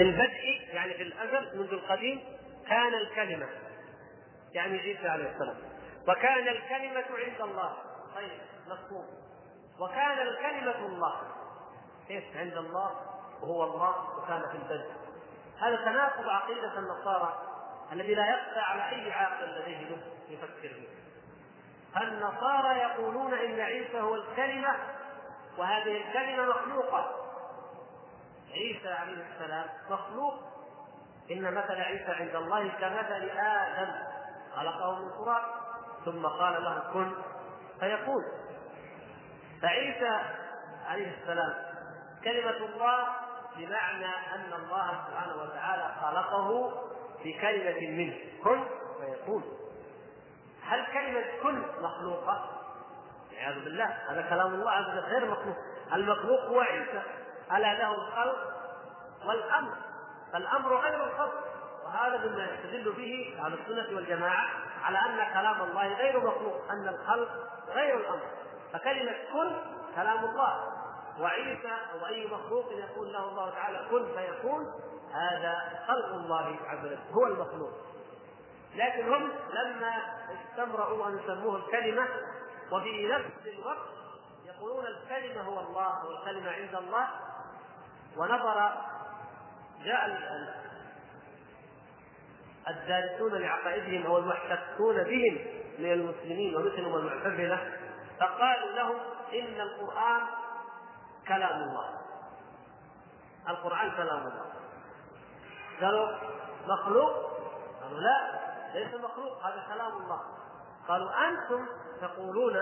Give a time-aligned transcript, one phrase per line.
[0.00, 2.20] في البدء يعني في الأزل منذ القديم
[2.68, 3.48] كان الكلمة.
[4.52, 5.56] يعني عيسى عليه السلام.
[6.08, 7.76] وكان الكلمة عند الله.
[8.16, 9.06] طيب مفهوم.
[9.80, 11.22] وكان الكلمة الله.
[12.08, 12.90] كيف؟ عند الله
[13.42, 14.90] وهو الله وكان في البدء.
[15.60, 17.42] هذا تناقض عقيدة النصارى
[17.92, 19.96] الذي لا يخفى على أي عاقل لديه
[20.28, 20.88] يفكر فيه
[22.02, 24.76] النصارى يقولون إن عيسى هو الكلمة
[25.58, 27.29] وهذه الكلمة مخلوقة.
[28.52, 30.34] عيسى عليه السلام مخلوق.
[31.30, 33.92] إن مثل عيسى عند الله كمثل آدم.
[34.56, 35.42] خلقه من تراب
[36.04, 37.12] ثم قال له كن.
[37.80, 38.24] فيكون
[39.62, 40.20] فعيسى
[40.86, 41.54] عليه السلام
[42.24, 43.06] كلمة الله
[43.56, 46.72] بمعنى أن الله سبحانه وتعالى خلقه
[47.24, 48.16] بكلمة منه.
[48.44, 48.64] كن.
[49.00, 49.44] فيكون
[50.62, 52.50] هل كلمة كن مخلوقة؟
[53.30, 55.56] والعياذ بالله هذا كلام الله عز وجل غير مخلوق.
[55.92, 57.02] المخلوق هو عيسى.
[57.56, 58.36] ألا له الخلق
[59.26, 59.74] والأمر
[60.32, 61.34] فالأمر غير الخلق
[61.84, 64.48] وهذا مما يستدل به أهل السنة والجماعة
[64.82, 67.28] على أن كلام الله غير مخلوق أن الخلق
[67.68, 68.22] غير الأمر.
[68.72, 69.56] فكلمة كن
[69.96, 70.72] كلام الله
[71.20, 74.72] وعيسى أو أي مخلوق يقول له الله تعالى كن فيكون
[75.12, 77.72] هذا خلق الله عز وجل هو المخلوق.
[78.74, 79.92] لكن هم لما
[80.34, 82.08] استمروا أن يسموه الكلمة
[82.72, 83.88] وفي نفس الوقت
[84.46, 87.08] يقولون الكلمة هو الله والكلمة عند الله
[88.16, 88.72] ونظر
[89.84, 90.06] جاء
[92.68, 95.38] الدارسون لعقائدهم أو المحتكون بهم
[95.78, 97.72] من المسلمين ومثلهم المعتزله
[98.20, 98.96] فقالوا لهم
[99.32, 100.22] إن القرآن
[101.28, 102.00] كلام الله.
[103.48, 104.46] القرآن كلام الله.
[105.80, 106.08] قالوا
[106.66, 107.12] مخلوق؟
[107.82, 108.40] قالوا لا
[108.74, 110.20] ليس مخلوق هذا كلام الله.
[110.88, 111.66] قالوا أنتم
[112.00, 112.56] تقولون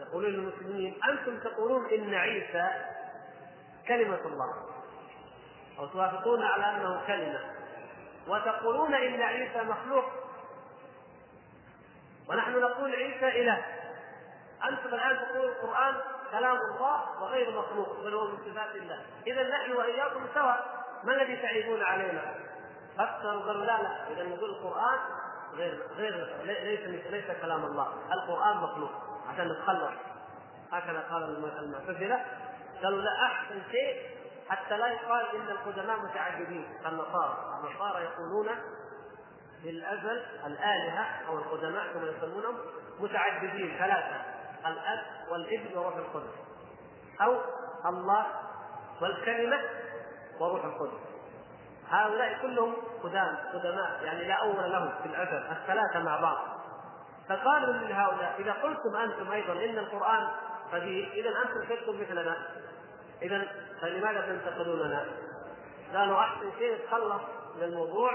[0.00, 2.70] يقولون للمسلمين أنتم تقولون إن عيسى
[3.88, 4.54] كلمة الله.
[5.78, 7.40] أو توافقون على أنه كلمة.
[8.28, 10.04] وتقولون إن عيسى مخلوق.
[12.28, 13.64] ونحن نقول عيسى إله.
[14.68, 15.94] أنتم الآن تقولون القرآن
[16.30, 19.02] كلام الله وغير مخلوق بل هو من صفات الله.
[19.26, 22.34] اذا نحن وإياكم سواء ما الذي تعيبون علينا؟
[22.98, 24.98] فكروا قالوا لا لا اذا نقول القرآن
[25.54, 27.94] غير غير ليس ليس كلام الله.
[28.12, 28.90] القرآن مخلوق.
[29.28, 29.92] عشان نتخلص.
[30.72, 31.22] هكذا قال
[31.58, 32.24] المعتزلة.
[32.82, 37.60] قالوا لا أحسن شيء حتى لا يقال إن القدماء متعددين النصارى.
[37.60, 38.48] النصارى يقولون
[39.62, 42.56] في الازل الآلهة أو القدماء كما يسمونهم
[43.00, 44.22] متعددين ثلاثة.
[44.66, 46.34] الأب والابن وروح القدس.
[47.20, 47.40] أو
[47.86, 48.26] الله
[49.02, 49.60] والكلمة
[50.40, 51.00] وروح القدس.
[51.88, 56.38] هؤلاء كلهم قدام قدماء يعني لا أول لهم في الاثر الثلاثة مع بعض.
[57.28, 60.28] فقالوا لهؤلاء إذا قلتم أنتم أيضا إن القرآن
[60.72, 62.36] قديم اذا أنتم صرتم مثلنا.
[63.22, 63.46] اذا
[63.82, 65.06] فلماذا تنتقدوننا؟
[65.94, 67.22] قالوا احسن شيء نتخلص
[67.56, 68.12] من الموضوع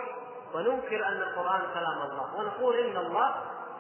[0.54, 3.36] وننكر أن القرآن كلام الله ونقول إن الله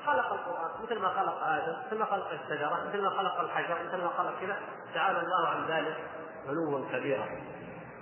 [0.05, 3.97] خلق القرآن مثل ما خلق آدم مثل ما خلق الشجرة مثل ما خلق الحجر مثل
[3.97, 4.59] ما خلق كذا
[4.93, 5.97] تعالى الله عن ذلك
[6.47, 7.25] علوا كبيرا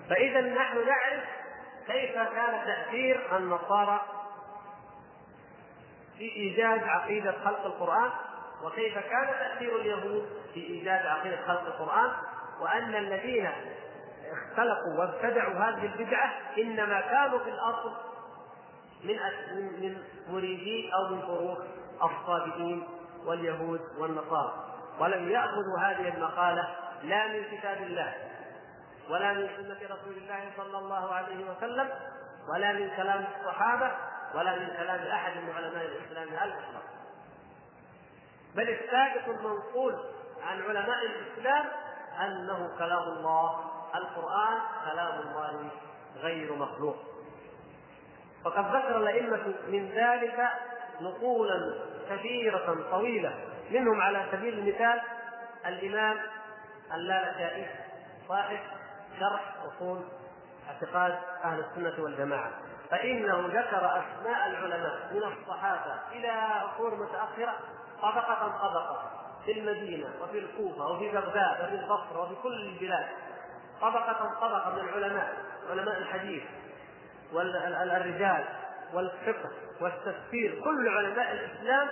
[0.09, 1.23] فإذا نحن نعرف
[1.88, 4.02] كيف كان تأثير النصارى
[6.17, 8.09] في إيجاد عقيدة خلق القرآن
[8.63, 12.12] وكيف كان تأثير اليهود في إيجاد عقيدة خلق القرآن
[12.62, 13.50] وأن الذين
[14.32, 17.94] اختلقوا وابتدعوا هذه البدعة إنما كانوا في الأصل
[19.04, 19.18] من
[19.82, 19.98] من
[20.30, 21.58] مريدي أو من فروع
[22.04, 22.88] الصابئين
[23.26, 24.54] واليهود والنصارى.
[25.00, 26.68] ولم يأخذوا هذه المقالة
[27.04, 28.14] لا من كتاب الله
[29.10, 31.90] ولا من سنة رسول الله صلى الله عليه وسلم
[32.54, 33.92] ولا من كلام الصحابة
[34.36, 36.84] ولا من كلام أحد من علماء الإسلام على الإطلاق
[38.56, 39.96] بل الثابت المنقول
[40.44, 41.66] عن علماء الإسلام
[42.22, 43.59] أنه كلام الله
[43.96, 44.59] القرآن
[44.92, 45.70] كلام الله
[46.18, 46.96] غير مخلوق.
[48.46, 50.50] وقد ذكر الأئمة من ذلك
[51.02, 51.74] نقولا
[52.09, 53.34] كثيرة طويلة.
[53.72, 55.02] منهم على سبيل المثال
[55.66, 56.18] الإمام
[56.94, 57.68] اللالكائي
[58.28, 58.59] صاحب
[59.20, 60.02] شرح أصول
[60.70, 62.52] اعتقاد أهل السنة والجماعة.
[62.91, 67.56] فإنه ذكر أسماء العلماء من الصحابة إلى عصور متأخرة
[68.02, 69.25] طبقة طبقة.
[69.46, 73.08] في المدينة وفي الكوفة وفي بغداد وفي البصرة وفي كل البلاد.
[73.82, 75.34] طبقة طبقة من العلماء
[75.70, 76.44] علماء الحديث
[77.34, 78.46] والرجال
[78.94, 79.50] والفقه
[79.82, 80.62] والتفسير.
[80.64, 81.90] كل علماء الإسلام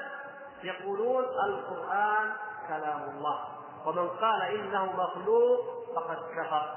[0.64, 2.32] يقولون القرآن
[2.68, 3.48] كلام الله.
[3.86, 5.60] ومن قال إنه مخلوق
[5.96, 6.76] فقد كفر.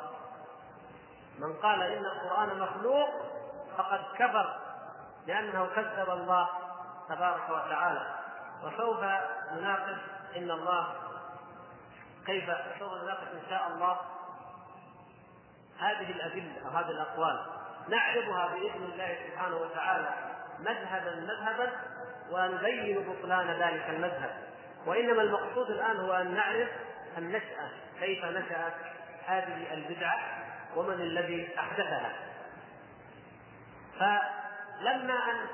[1.38, 3.08] من قال إن القرآن مخلوق
[3.79, 4.56] فقد كفر
[5.26, 6.49] لأنه كذب الله
[7.08, 8.06] تبارك وتعالى.
[8.64, 8.99] وسوف
[9.52, 10.94] نناقش إن الله
[12.26, 12.44] كيف
[12.78, 14.00] سوف نناقش إن شاء الله.
[15.78, 17.46] هذه الأدلة أو هذه الأقوال.
[17.88, 20.14] نعرضها بإذن الله سبحانه وتعالى
[20.58, 21.72] مذهبا مذهبا
[22.30, 24.36] ونبين بطلان ذلك المذهب.
[24.86, 26.68] وإنما المقصود الآن هو أن نعرف
[27.18, 27.68] النشأة
[28.00, 28.74] كيف نشأت
[29.26, 30.18] هذه البدعة
[30.76, 32.12] ومن الذي أحدثها.
[33.98, 35.46] فلما أن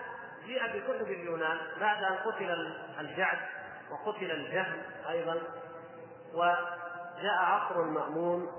[0.47, 3.39] جيء بكتب اليونان بعد أن قتل الجعد
[3.93, 5.39] وقتل الجهم أيضا
[6.35, 8.53] وجاء عصر المأمون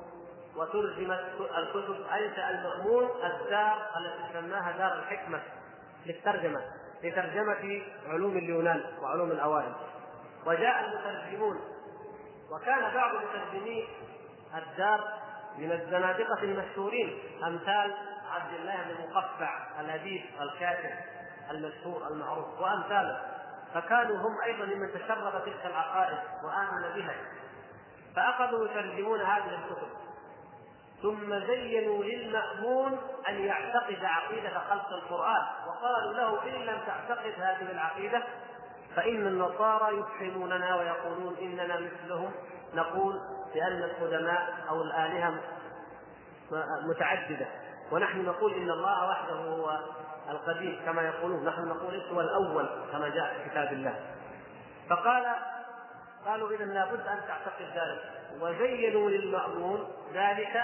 [0.55, 1.25] وترجمت
[1.57, 5.41] الكتب أنشأ المأمون الدار التي سماها دار الحكمة
[6.05, 6.61] للترجمة
[7.03, 9.73] لترجمة علوم اليونان وعلوم الأوائل.
[10.45, 11.59] وجاء المترجمون
[12.51, 13.87] وكان بعض مترجمي
[14.57, 15.03] الدار
[15.57, 17.93] من الزنادقة المشهورين أمثال
[18.31, 20.89] عبد الله بن مقفع الأديب الكاتب
[21.51, 23.21] المشهور المعروف وأمثاله.
[23.73, 27.15] فكانوا هم أيضا ممن تشرب تلك العقائد وآمن بها.
[28.15, 29.87] فأخذوا يترجمون هذه الكتب.
[31.01, 32.97] ثم زينوا للمأمون
[33.29, 35.43] أن يعتقد عقيدة خلق القرآن.
[35.67, 38.23] وقالوا له إن لم تعتقد هذه العقيدة
[38.95, 42.31] فإن النصارى يفهموننا ويقولون إننا مثلهم.
[42.73, 43.19] نقول
[43.53, 45.41] بأن القدماء أو الآلهة
[46.89, 47.47] متعددة.
[47.91, 49.79] ونحن نقول إن الله وحده هو
[50.29, 53.99] القديم كما يقولون نحن نقول هو الأول كما جاء في كتاب الله.
[54.89, 55.35] فقال
[56.25, 58.01] قالوا إذا لابد أن تعتقد ذلك.
[58.41, 60.63] وزينوا للمأمون ذلك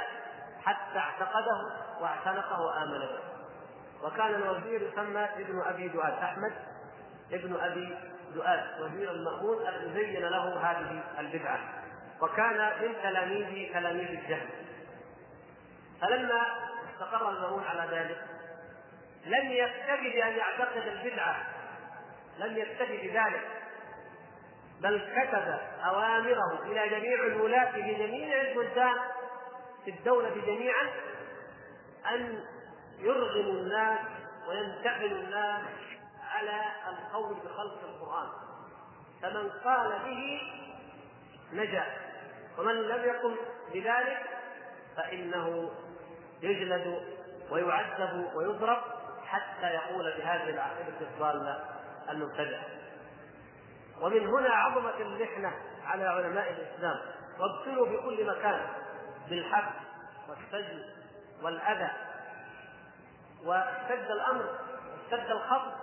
[0.64, 1.72] حتى اعتقده
[2.02, 3.20] واعتنقه وآمن به.
[4.04, 6.52] وكان الوزير يسمى ابن أبي دؤاد أحمد
[7.32, 7.98] ابن أبي
[8.34, 11.60] دؤاد وزير المأمون الذي زين له هذه البدعة.
[12.22, 14.50] وكان من تلاميذ تلاميذ الجهل.
[16.02, 16.42] فلما
[16.94, 18.29] استقر المأمون على ذلك
[19.30, 21.48] لم يكتفي بأن يعتقد البدعة.
[22.40, 23.48] لم يكتفي بذلك
[24.82, 28.96] بل كتب أوامره إلى جميع الولاة في جميع البلدان
[29.86, 30.90] في الدولة جميعا
[32.12, 32.44] أن
[33.00, 34.00] يرغموا الناس
[34.48, 35.66] وينتقلوا الناس
[36.32, 38.30] على القول بخلق القرآن.
[39.22, 40.42] فمن قال به
[41.54, 41.86] نجا.
[42.58, 43.36] ومن لم يقم
[43.74, 44.22] بذلك
[44.98, 45.72] فإنه
[46.42, 47.04] يجلد
[47.52, 48.99] ويعذب ويضرب.
[49.30, 51.66] حتى يقول بهذه العقيدة الضالة
[52.10, 52.64] المبتدعة
[54.02, 55.54] ومن هنا عظمت المحنة
[55.86, 57.00] على علماء الإسلام.
[57.40, 58.68] وابتلوا في كل مكان
[59.30, 59.76] بالحبس
[60.30, 60.84] والسجن
[61.44, 61.90] والأذى.
[63.46, 64.46] واشتد الأمر
[65.12, 65.74] واشتد الخطر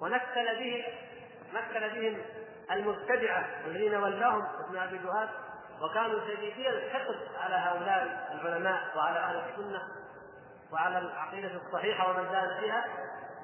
[0.00, 0.84] ونكل بهم
[1.52, 2.22] نكل بهم
[2.70, 5.28] المبتدعة الذين ولاهم ابن أبي دؤاد
[5.82, 9.82] وكانوا شديدي الحقد على هؤلاء العلماء وعلى أهل السنة.
[10.72, 12.84] وعلى العقيدة الصحيحة ومن زاد فيها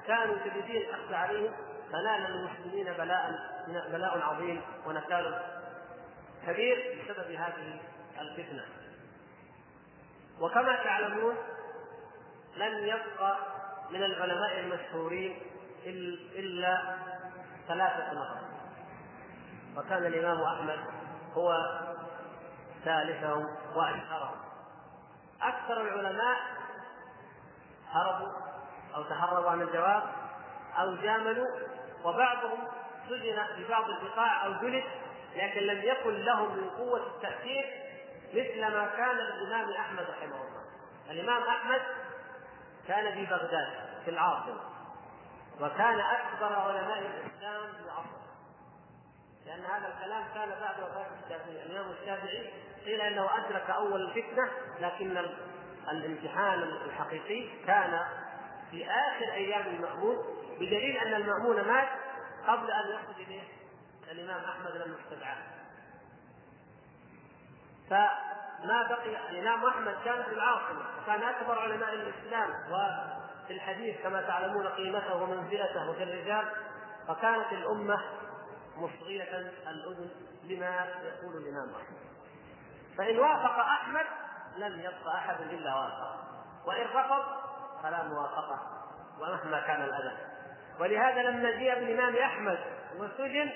[0.07, 1.53] كانوا شديدي الحقد عليهم
[1.91, 3.31] فنال المسلمين بلاء
[3.67, 5.41] بلاء عظيم ونكال
[6.47, 7.79] كبير بسبب هذه
[8.21, 8.65] الفتنة.
[10.41, 11.35] وكما تعلمون
[12.55, 13.37] لم يبقى
[13.91, 15.41] من العلماء المشهورين
[16.35, 16.97] إلا
[17.67, 18.39] ثلاثة نفر
[19.77, 20.79] وكان الإمام أحمد
[21.33, 21.79] هو
[22.85, 23.45] ثالثهم
[23.75, 24.37] وأشهرهم
[25.41, 26.37] أكثر العلماء
[27.95, 28.31] هربوا
[28.95, 30.03] أو تهربوا عن الجواب
[30.77, 31.47] أو جاملوا
[32.03, 32.67] وبعضهم
[33.09, 34.83] سجن في بعض البقاع أو جلد
[35.35, 37.65] لكن لم يكن لهم من قوة التأثير
[38.33, 40.65] مثل ما كان الإمام أحمد رحمه الله.
[41.09, 41.81] الإمام أحمد
[42.87, 43.67] كان في بغداد
[44.05, 44.59] في العاصمة
[45.61, 48.25] وكان أكبر علماء الإسلام في عصره
[49.45, 51.63] لأن هذا الكلام كان بعد وفاة الشافعي.
[51.63, 52.53] الإمام الشافعي
[52.85, 54.49] قيل إنه أدرك أول الفتنة
[54.79, 55.13] لكن
[55.91, 57.99] الامتحان الحقيقي كان
[58.71, 60.17] في آخر أيام المأمون
[60.55, 61.87] بدليل أن المأمون مات
[62.47, 63.43] قبل أن يخرج إليه
[64.11, 65.37] الإمام أحمد لما استدعاه
[67.89, 74.67] فما بقي الإمام أحمد كان في العاصمة وكان أكبر علماء الإسلام وفي الحديث كما تعلمون
[74.67, 76.51] قيمته ومنزلته وفي الرجال
[77.07, 78.01] فكانت الأمة
[78.77, 80.09] مصغية الأذن
[80.43, 81.97] لما يقول الإمام أحمد.
[82.97, 84.05] فإن وافق أحمد
[84.57, 86.15] لم يبق أحد إلا وافق
[86.65, 87.23] وإن رفض
[87.83, 88.59] فلا موافقة
[89.19, 90.17] ومهما كان الأذى.
[90.79, 92.59] ولهذا لما جاء الإمام أحمد
[92.97, 93.51] وسجن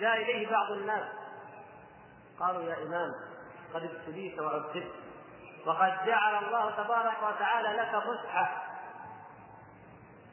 [0.00, 1.08] جاء إليه بعض الناس.
[2.40, 3.14] قالوا يا إمام
[3.74, 4.92] قد ابتليت وعذبت
[5.66, 8.62] وقد جعل الله تبارك وتعالى لك فسحة.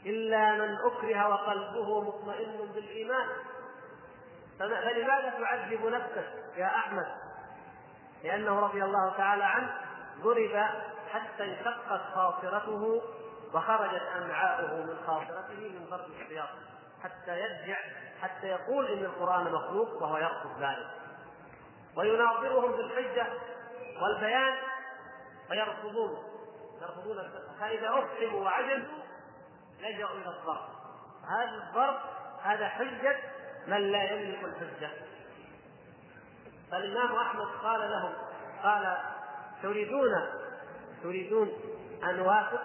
[0.06, 3.28] إلا من أكره وقلبه مطمئن بالإيمان.
[4.60, 7.27] فلماذا تعذب نفسك يا أحمد؟
[8.24, 9.82] لأنه رضي الله تعالى عنه
[10.22, 10.68] ضرب
[11.12, 13.02] حتى انشقت خاصرته
[13.54, 16.50] وخرجت أمعاؤه من خاصرته من ضرب السياط
[17.04, 17.78] حتى يرجع
[18.22, 20.90] حتى يقول إن القرآن مخلوق وهو يقصد ذلك.
[21.96, 23.28] ويناظرهم بالحجة
[24.02, 24.58] والبيان
[25.48, 26.24] فيرفضون.
[26.82, 27.18] يرفضون
[27.60, 29.04] فإذا أقسموا وعجزوا
[29.80, 30.70] لجأوا إلى الضرب.
[31.30, 32.00] هذا الضرب
[32.42, 33.18] هذا حجة
[33.68, 34.90] من لا يملك الحجة.
[36.72, 38.14] فالإمام أحمد قال لهم
[38.64, 38.98] قال
[39.64, 40.12] تريدون
[41.04, 41.52] تريدون
[42.04, 42.62] أن نوافق؟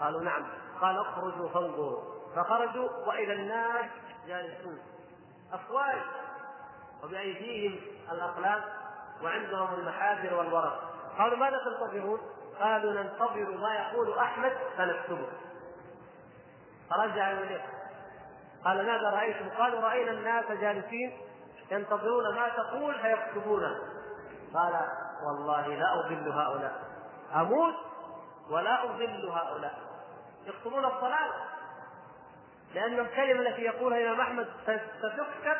[0.00, 0.46] قالوا نعم.
[0.80, 2.02] قال اخرجوا فانظروا.
[2.36, 3.90] فخرجوا وإذا الناس
[4.26, 4.78] جالسون.
[5.52, 5.98] أفواج
[7.04, 7.80] وبأيديهم
[8.12, 8.62] الأقلام
[9.22, 10.82] وعندهم المحاجر والورق.
[11.18, 12.20] قالوا ماذا تنتظرون؟
[12.60, 15.28] قالوا ننتظر ما يقول أحمد فنكتبه.
[16.90, 17.66] فرجع إليه.
[18.64, 21.25] قال ماذا رأيتم؟ قالوا رأينا الناس جالسين
[21.70, 23.76] ينتظرون ما تقول فيكتبونه.
[24.54, 24.88] قال
[25.26, 26.82] والله لا أضل هؤلاء.
[27.34, 27.74] أموت
[28.50, 29.74] ولا أضل هؤلاء.
[30.46, 31.30] يكتبون الصلاة
[32.74, 34.48] لأن الكلمة التي يقولها الإمام أحمد
[34.98, 35.56] ستكتب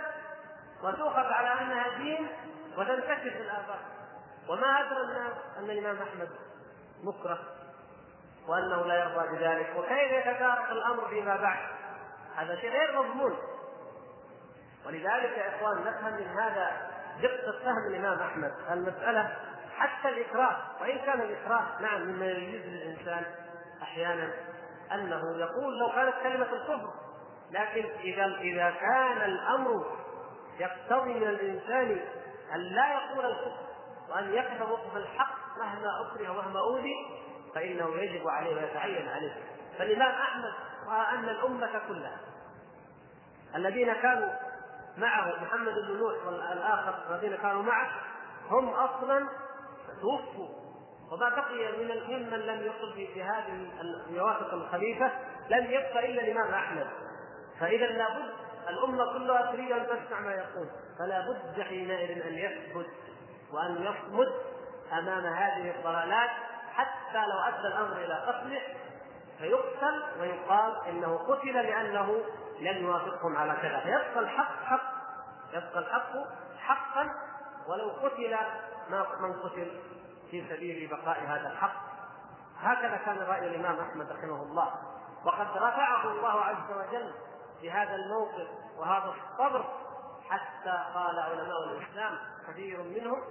[0.82, 2.28] وتؤخذ على أنها دين
[2.78, 3.78] وتنتشر في الآفاق
[4.48, 6.28] وما أدرى الناس أن الإمام أحمد
[7.04, 7.38] مكره
[8.48, 9.75] وأنه لا يرضى بذلك.
[9.76, 11.68] وكيف يتدارك الأمر فيما بعد؟
[12.36, 13.36] هذا شيء غير مضمون.
[14.86, 16.90] ولذلك يا إخوان نفهم من هذا
[17.22, 18.52] دقة فهم الإمام أحمد.
[18.70, 19.36] المسألة
[19.76, 23.24] حتى الإكراه وإن كان الإكراه نعم مما يجوز للإنسان
[23.82, 24.30] أحيانا
[24.92, 26.90] أنه يقول لو كانت كلمة الكفر.
[27.50, 29.96] لكن إذا إذا كان الأمر
[30.58, 32.00] يقتضي من الإنسان
[32.54, 33.66] أن لا يقول الكفر
[34.08, 36.94] وأن يقف وقف الحق مهما أكره ومهما أوذي
[37.54, 39.32] فإنه يجب عليه ويتعين عليه.
[39.78, 40.52] فالإمام أحمد
[40.88, 42.18] رأى أن الأمة كلها
[43.54, 44.28] الذين كانوا
[44.96, 47.90] معه محمد بن نوح والآخر الذين كانوا معه
[48.50, 49.28] هم أصلا
[50.00, 50.48] توفوا.
[51.12, 53.70] وما بقي من ممن لم يصل في هذه
[54.10, 55.10] يوافق الخليفة
[55.48, 56.86] لم يبق إلا الإمام أحمد.
[57.60, 58.32] فإذا لابد
[58.68, 60.68] الأمة كلها تريد أن تسمع ما يقول.
[60.98, 62.86] فلا بد حينئذ أن يثبت
[63.52, 64.32] وأن يصمد
[64.92, 66.30] أمام هذه الضلالات
[66.74, 68.60] حتى لو أدى الأمر إلى قتله
[69.38, 72.20] فيقتل ويقال إنه قتل لأنه
[72.60, 73.80] لم يوافقهم على كذا.
[73.80, 74.92] فيبقى الحق حق.
[75.52, 76.12] يبقى الحق
[76.58, 77.10] حقا
[77.68, 78.36] ولو قتل
[79.20, 79.80] من قتل
[80.30, 81.76] في سبيل بقاء هذا الحق.
[82.60, 84.75] هكذا كان رأي الإمام أحمد رحمه الله.
[85.25, 87.12] وقد رفعه الله عز وجل
[87.62, 88.48] بهذا الموقف
[88.78, 89.64] وهذا الصبر
[90.28, 93.22] حتى قال علماء الإسلام كثير منهم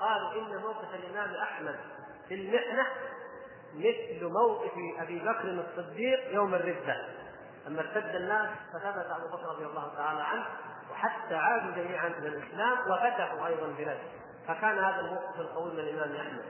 [0.00, 1.80] قالوا إن موقف الإمام أحمد
[2.28, 2.86] في المحنة
[3.74, 7.08] مثل موقف أبي بكر الصديق يوم الردة.
[7.66, 10.46] لما ارتد الناس فثبت أبو بكر رضي الله تعالى عنه
[10.92, 13.98] وحتى عادوا جميعا إلى الإسلام وفتحوا أيضا بلاد
[14.48, 16.44] فكان هذا الموقف القوي من الإمام أحمد.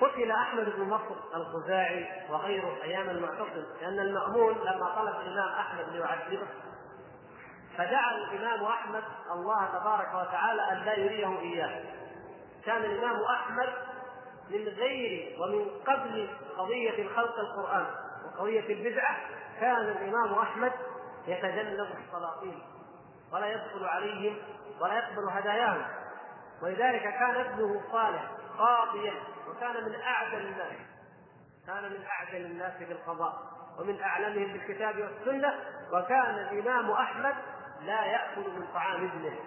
[0.00, 6.46] قتل أحمد بن نصر الخزاعي وغيره أيام المعتصم لأن المأمون لما طلب الإمام أحمد ليعذبه
[7.78, 11.84] فدعا الإمام أحمد الله تبارك وتعالى أن لا يريه إياه.
[12.64, 13.68] كان الإمام أحمد
[14.50, 16.28] من غير ومن قبل
[16.58, 17.86] قضية خلق القرآن.
[18.24, 19.16] وقضيه البدعة
[19.60, 20.72] كان الإمام أحمد
[21.26, 22.62] يتجنب السلاطين
[23.32, 24.36] ولا يدخل عليهم
[24.80, 25.86] ولا يقبل هداياهم.
[26.62, 29.14] ولذلك كان ابنه صالح قاضيا
[29.48, 30.76] وكان من اعدل الناس.
[31.66, 33.42] كان من اعدل الناس بالقضاء
[33.78, 35.54] ومن أعلمهم بالكتاب والسنة.
[35.92, 37.34] وكان الإمام أحمد
[37.82, 39.38] لا يأكل من طعام ابنه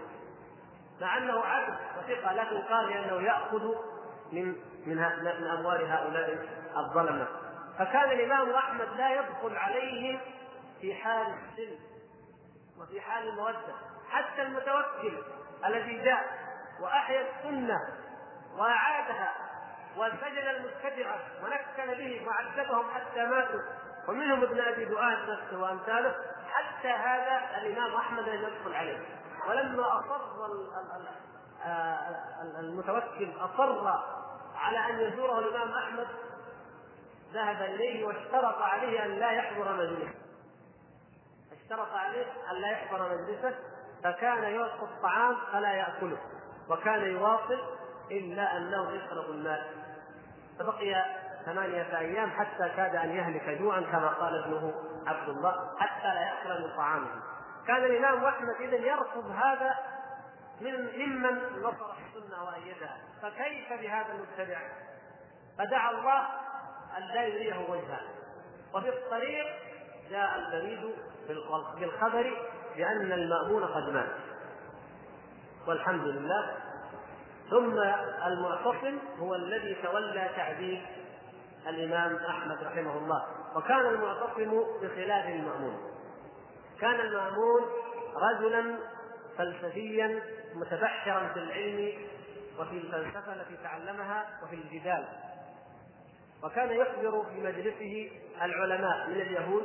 [1.02, 3.76] مع أنه عدل وثقة لكن قال لأنه يأخذ
[4.32, 7.28] من من من أموال هؤلاء الظلمة.
[7.80, 10.20] فكان الإمام أحمد لا يدخل عليهم
[10.82, 11.80] في حال السلم
[12.80, 13.74] وفي حال المودة
[14.10, 15.24] حتى المتوكل
[15.66, 16.44] الذي جاء
[16.82, 17.80] وأحيا السنة
[18.58, 19.34] وأعادها
[19.98, 23.62] وسجن المبتدعه ونكل به وعذبهم حتى ماتوا.
[24.08, 26.16] ومنهم ابن أبي دؤاد نفسه وأمثاله
[26.52, 29.00] حتى هذا الإمام أحمد لم يدخل عليه.
[29.48, 30.22] ولما أصر
[32.60, 33.88] المتوكل أصر
[34.56, 36.08] على أن يزوره الإمام أحمد
[37.34, 40.14] ذهب إليه واشترط عليه أن لا يحضر مجلسه.
[41.52, 43.56] اشترط عليه أن لا يحضر مجلسه
[44.04, 46.18] فكان يلقى الطعام فلا يأكله
[46.70, 47.60] وكان يواصل
[48.12, 49.74] إلا أنه يشرب الماء.
[50.60, 51.06] فبقي
[51.46, 54.74] ثمانية أيام حتى كاد أن يهلك جوعا كما قال ابنه
[55.08, 57.08] عبد الله حتى لا يأكل من طعامه.
[57.68, 59.76] كان الإمام أحمد إذا يرفض هذا
[60.62, 62.98] من ممن نصر السنة وأيدها.
[63.22, 64.60] فكيف بهذا المبتدع؟
[65.58, 66.28] فدعا الله
[66.98, 68.02] أن لا يريه وجهه
[68.74, 69.46] وفي الطريق
[70.10, 70.96] جاء البريد
[71.80, 72.38] بالخبر
[72.78, 74.10] بأن المأمون قد مات.
[75.68, 76.58] والحمد لله.
[77.50, 77.80] ثم
[78.28, 80.82] المعتصم هو الذي تولى تعذيب
[81.68, 83.28] الإمام أحمد رحمه الله.
[83.56, 85.78] وكان المعتصم بخلاف المأمون.
[86.82, 87.62] كان المأمون
[88.16, 88.76] رجلا
[89.38, 90.22] فلسفيا
[90.56, 91.94] متبحرا في العلم
[92.60, 95.06] وفي الفلسفة التي تعلمها وفي الجدال.
[96.44, 99.64] وكان يحضر في مجلسه العلماء من اليهود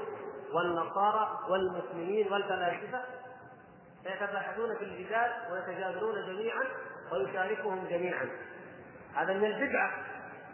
[0.55, 3.05] والنصارى والمسلمين والفلاسفة.
[4.05, 6.65] فيتباحثون في الجدال ويتجادلون جميعا
[7.13, 8.29] ويشاركهم جميعا.
[9.15, 9.91] هذا من البدعه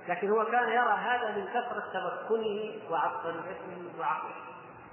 [0.09, 4.35] لكن هو كان يرى هذا من كثرة تمكنه وعبقريته وعقله.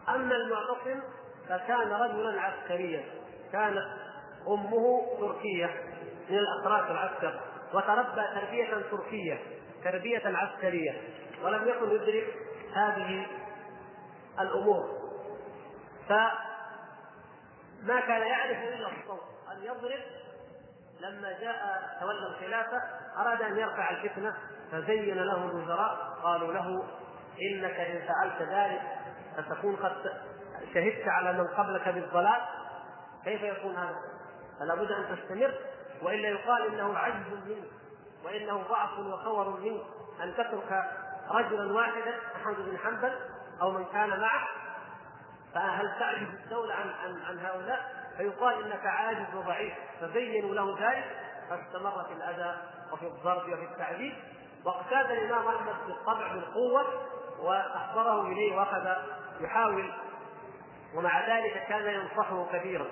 [0.10, 1.02] أما المعتصم
[1.50, 3.04] فكان رجلا عسكريا.
[3.52, 3.88] كانت
[4.48, 5.70] أمه تركية
[6.30, 7.40] من الاتراك العسكر
[7.74, 9.40] وتربى تربية تركيه
[9.84, 11.02] تربية عسكرية.
[11.44, 12.36] ولم يكن يدرك
[12.76, 13.28] هذه
[14.40, 15.02] الأمور.
[16.10, 19.22] فما كان يعرف إلا الصوت.
[19.52, 20.02] أن يضرب
[21.00, 22.82] لما جاء تولى الخلافة
[23.18, 24.38] أراد أن يرفع الفتنة
[24.72, 26.84] فزين له الوزراء قالوا له
[27.42, 28.82] إنك إن فعلت ذلك
[29.38, 30.14] فتكون قد
[30.74, 32.42] شهدت على من قبلك بالضلال.
[33.24, 34.02] كيف يكون هذا؟
[34.60, 35.54] فلا بد أن تستمر
[36.02, 37.72] وإلا يقال إنه عجز منك
[38.26, 39.82] وإنه ضعف وخور منك.
[40.24, 40.92] أن تترك
[41.32, 43.20] رجلا واحدا احمد بن حنبل
[43.62, 44.48] أو من كان معه.
[45.54, 49.74] فهل تعجز الدولة عن عن عن هؤلاء؟ فيقال إنك عاجز وضعيف.
[50.02, 51.06] فبينوا له ذلك
[51.50, 52.56] فاستمر في الأذى
[52.92, 54.14] وفي الضرب وفي التعذيب.
[54.66, 56.86] واقتاد الإمام أحمد بالطبع بالقوة
[57.40, 58.88] واحضره إليه وأخذ
[59.42, 59.94] يحاول.
[60.96, 62.86] ومع ذلك كان ينصحه كثيرا.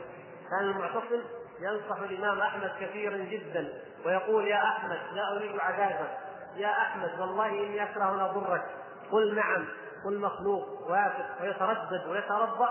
[0.49, 1.21] كان المعتصم
[1.59, 6.28] ينصح الإمام أحمد كثيرا جدا ويقول يا أحمد لا أريد عذابك.
[6.55, 8.65] يا أحمد والله إني اكره ان اضرك
[9.11, 9.65] قل نعم
[10.05, 12.69] قل مخلوق وافق ويتردد ويتربى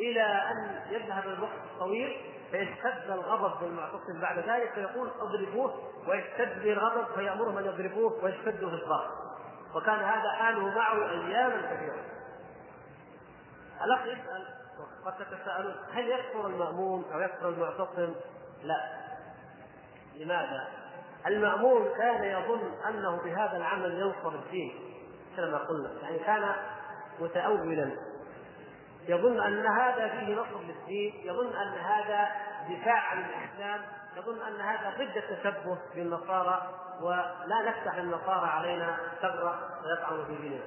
[0.00, 2.16] إلى أن يذهب الوقت الطويل
[2.50, 5.74] فيشتد الغضب بالمعتصم بعد ذلك فيقول اضربوه
[6.08, 9.10] ويشتد الغضب فيامرهم أن يضربوه ويشتدوا في الضرب.
[9.74, 12.04] وكان هذا حاله معه اياما كثيرة.
[13.84, 14.46] الاخ يسال
[15.04, 18.14] قد تتساءلون هل يكفر المأموم أو يكفر المعتصم؟
[18.62, 19.04] لا.
[20.16, 20.68] لماذا؟
[21.26, 24.74] المأمون كان يظن أنه بهذا العمل ينصر الدين
[25.36, 26.54] كما قلنا يعني كان
[27.20, 27.90] متأولا.
[29.08, 32.28] يظن أن هذا فيه نصر للدين يظن أن هذا
[32.70, 33.80] دفاع عن الإسلام
[34.16, 36.68] يظن أن هذا ضد التشبه بالنصارى
[37.00, 40.64] ولا نفتح النصارى علينا ثغرة ويطعن في ديننا.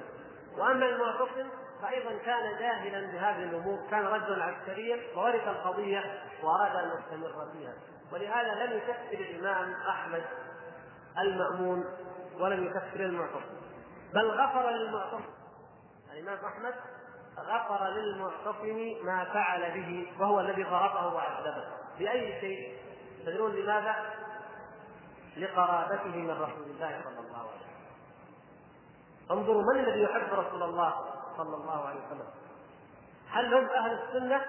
[0.58, 1.48] وأما المعتصم
[1.82, 7.72] فأيضا كان جاهلا بهذه الأمور كان رجلا عسكريا وورث القضية وأراد أن يستمر فيها.
[8.12, 10.22] ولهذا لم يكفر الإمام أحمد
[11.22, 11.84] المأمون
[12.38, 13.58] ولم يكفر المعتصم.
[14.14, 15.24] بل غفر للمعتصم.
[16.12, 16.74] الإمام أحمد
[17.38, 21.64] غفر للمعتصم ما فعل به وهو الذي ضربه وعذبه.
[21.98, 22.78] بأي شيء؟
[23.26, 23.94] تدرون لماذا؟
[25.36, 27.68] لقرابته من رسول الله صلى الله عليه وسلم.
[29.30, 30.94] انظروا من الذي يحب رسول الله
[31.36, 32.26] صلى الله عليه وسلم؟
[33.30, 34.46] هل هم أهل السنة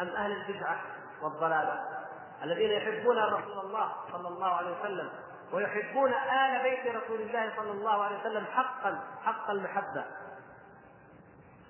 [0.00, 0.80] أم أهل البدعة
[1.22, 2.04] والضلالة؟
[2.42, 5.10] الذين يحبون رسول الله صلى الله عليه وسلم
[5.54, 10.04] ويحبون آل بيت رسول الله صلى الله عليه وسلم حقا حق المحبة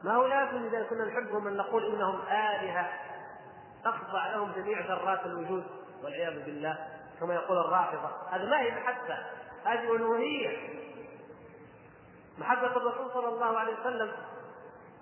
[0.04, 2.88] ما هو لازم إذا كنا نحبهم أن نقول إنهم آلهة
[3.84, 5.64] تخضع لهم جميع ذرات الوجود
[6.02, 6.78] والعياذ بالله
[7.20, 8.10] كما يقول الرافضة.
[8.30, 9.18] هذا ما هي محبة
[9.64, 10.68] هذه ألوهية.
[12.38, 14.12] محبة الرسول صلى الله عليه وسلم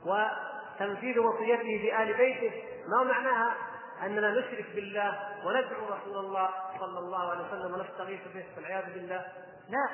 [0.07, 3.57] وتنفيذ وصيته بآل بيته ما معناها؟
[4.03, 9.27] أننا نشرك بالله وندعو رسول الله صلى الله عليه وسلم ونستغيث به والعياذ بالله.
[9.69, 9.89] لا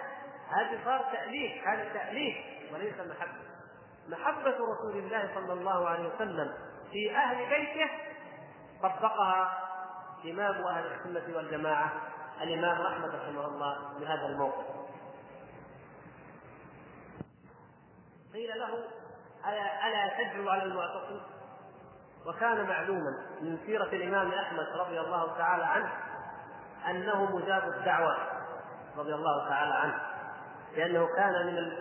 [0.49, 2.37] هذه صار تأليف هذا تأليف
[2.73, 3.49] وليس محبة.
[4.09, 6.55] محبة رسول الله صلى الله عليه وسلم
[6.93, 7.91] في أهل بيته
[8.83, 9.69] طبقها
[10.25, 11.93] إمام أهل السنة والجماعة
[12.43, 14.67] الإمام أحمد رحمه الله بهذا الموقف.
[18.33, 18.85] قيل له
[19.87, 21.21] ألا تدعو على المعتصم؟
[22.29, 23.11] وكان معلوما
[23.41, 25.93] من سيرة الإمام أحمد رضي الله تعالى عنه
[26.91, 28.17] أنه مجاب الدعوة
[28.97, 30.01] رضي الله تعالى عنه
[30.77, 31.73] لأنه كان من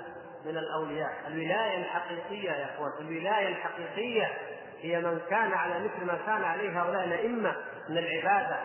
[0.46, 1.14] من الأولياء.
[1.28, 4.38] الولاية الحقيقية يا إخوان الولاية الحقيقية
[4.82, 7.56] هي من كان على مثل ما كان عليه هؤلاء الأئمة
[7.90, 8.60] من العبادة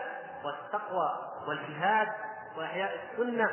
[0.45, 1.09] والتقوى
[1.47, 2.07] والجهاد
[2.57, 3.51] وإحياء السنة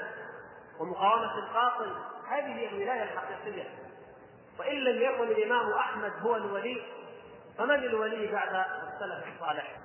[0.80, 1.96] ومقاومة الباطل.
[2.28, 3.64] هذه هي الولاية الحقيقية.
[4.58, 6.82] وإن لم يكن الإمام أحمد هو الولي
[7.60, 8.48] فمن الولي بعد
[8.92, 9.76] السلف الصالح؟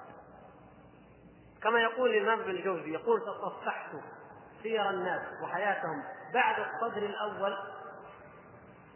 [1.63, 3.89] كما يقول الإمام ابن الجوزي يقول تصفحت
[4.63, 7.57] سير الناس وحياتهم بعد الصدر الأول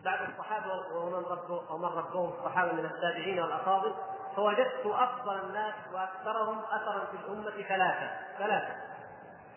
[0.04, 3.96] بعد الصحابة ومن ربه ومن ربهم الصحابة من التابعين والأفاضل
[4.36, 8.76] فوجدت أفضل الناس وأكثرهم أثرا في الأمة ثلاثة ثلاثة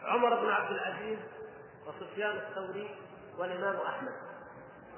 [0.02, 1.18] عمر بن عبد العزيز
[1.86, 2.96] وسفيان الثوري
[3.38, 4.12] والإمام أحمد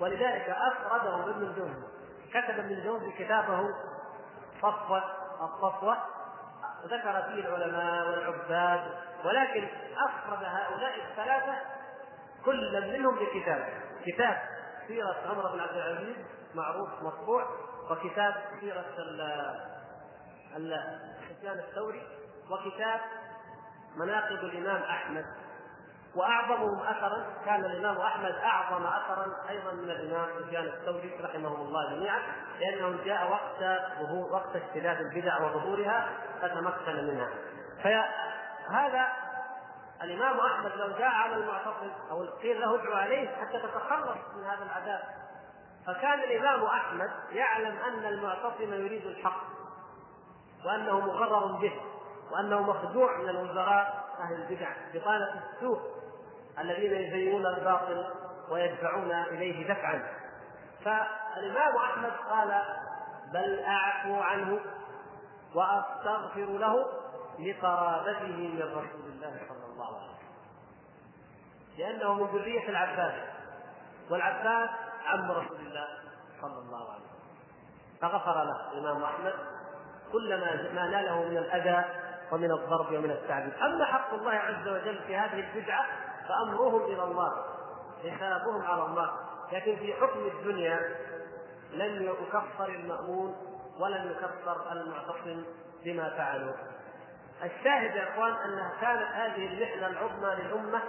[0.00, 1.94] ولذلك أفردهم ابن الجوزي
[2.30, 3.93] كتب ابن الجوزي كتابه
[4.64, 5.02] صفوة
[5.40, 5.96] الصفوة
[6.84, 8.80] ذكر فيه العلماء والعباد
[9.24, 9.68] ولكن
[10.08, 11.54] أفرد هؤلاء الثلاثة
[12.44, 13.68] كل منهم بكتاب.
[14.06, 14.36] كتاب
[14.88, 16.16] سيرة عمر بن عبد العزيز
[16.54, 17.46] معروف مطبوع
[17.90, 18.84] وكتاب سيرة
[21.28, 22.02] سفيان الثوري
[22.50, 23.00] وكتاب
[23.96, 25.24] مناقب الإمام أحمد.
[26.16, 32.20] وأعظمهم اثرا كان الإمام أحمد أعظم اثرا أيضا من الإمام سفيان الثوري رحمهم الله جميعا
[32.60, 36.08] لأنه جاء وقت ظهور وقت اشتداد البدع وظهورها
[36.42, 37.28] فتمكن منها.
[37.82, 39.06] فهذا
[40.02, 44.62] الإمام أحمد لو جاء على المعتصم أو قيل له ادعو عليه حتى تتخلص من هذا
[44.62, 45.02] العذاب.
[45.86, 49.44] فكان الإمام أحمد يعلم أن المعتصم يريد الحق
[50.66, 51.80] وأنه مغرر به
[52.32, 55.93] وأنه مخدوع من الوزراء أهل البدع بطانة السوء
[56.58, 58.06] الذين يزينون الباطل
[58.50, 60.02] ويدفعون إليه دفعا.
[60.84, 62.62] فالإمام أحمد قال
[63.32, 64.60] بل أعفو عنه
[65.54, 66.86] وأستغفر له
[67.38, 70.34] لقرابته من رسول الله صلى الله عليه وسلم.
[71.78, 73.14] لأنه من ذرية العباس
[74.10, 74.70] والعباس
[75.06, 75.88] عم رسول الله
[76.42, 77.24] صلى الله عليه وسلم.
[78.00, 79.34] فغفر له الإمام أحمد
[80.12, 81.84] كل ما ما ناله من الأذى
[82.32, 83.52] ومن الضرب ومن التعذيب.
[83.62, 85.86] أما حق الله عز وجل في هذه البدعة
[86.28, 87.32] فأمرهم إلى الله
[88.02, 89.12] حسابهم على الله.
[89.52, 90.96] لكن في حكم الدنيا
[91.72, 93.36] لم يكفر المأمون
[93.80, 95.44] ولم يكفر المعتصم
[95.84, 96.54] بما فعلوا.
[97.42, 100.82] الشاهد يا إخوان انها كانت هذه المحنة العظمى للأمة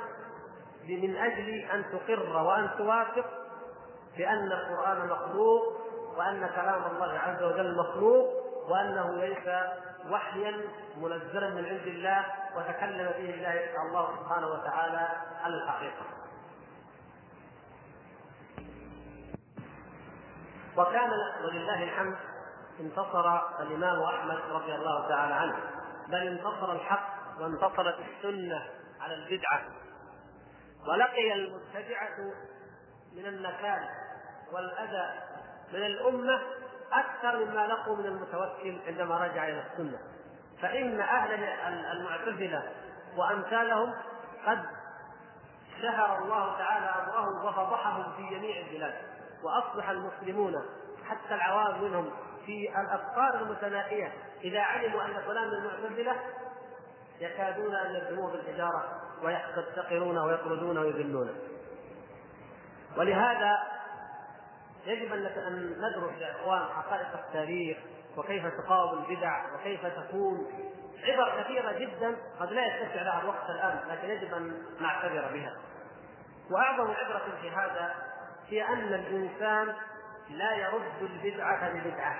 [0.88, 3.26] من أجل أن تقر وأن توافق
[4.18, 5.64] بأن القرآن مخلوق
[6.18, 8.45] وأن كلام الله عز وجل مخلوق.
[8.70, 9.48] وأنه ليس
[10.10, 10.62] وحيا
[10.98, 12.26] منزلا من عند الله
[12.56, 15.08] وتكلم به الله الله سبحانه وتعالى
[15.44, 16.06] على الحقيقة.
[20.78, 21.10] وكان
[21.44, 22.16] ولله الحمد
[22.80, 25.56] انتصر الإمام أحمد رضي الله تعالى عنه
[26.08, 28.66] بل انتصر الحق وانتصرت السنة
[29.02, 29.62] على البدعة
[30.88, 32.18] ولقي المبتدعه
[33.16, 33.90] من النكال
[34.52, 35.20] والأذى
[35.74, 36.42] من الأمة
[37.00, 39.98] أكثر مما لقوا من المتوكل عندما رجع إلى السنة.
[40.62, 41.44] فإن أهل
[41.98, 42.64] المعتزلة
[43.18, 43.94] وأمثالهم
[44.48, 44.66] قد
[45.82, 48.94] شهر الله تعالى أمرهم وفضحهم في جميع البلاد
[49.44, 50.54] وأصبح المسلمون
[51.06, 52.12] حتى العوام منهم
[52.46, 56.16] في الأفكار المتنائيه إذا علموا أن فلان من المعتزلة
[57.20, 61.34] يكادون أن يردموه بالحجارة ويحتقرونه ويطردونه ويذلونه
[62.98, 63.58] ولهذا
[64.86, 67.78] يجب أن ندرس يا إخوان حقائق التاريخ
[68.18, 70.48] وكيف تقاوم البدع وكيف تكون
[71.04, 75.56] عبر كثيرة جدا قد لا يتسع لها الوقت الآن لكن يجب أن نعتبر بها.
[76.52, 77.96] وأعظم عبرة في هذا
[78.48, 79.74] هي أن الإنسان
[80.30, 82.16] لا يرد البدعة ببدعه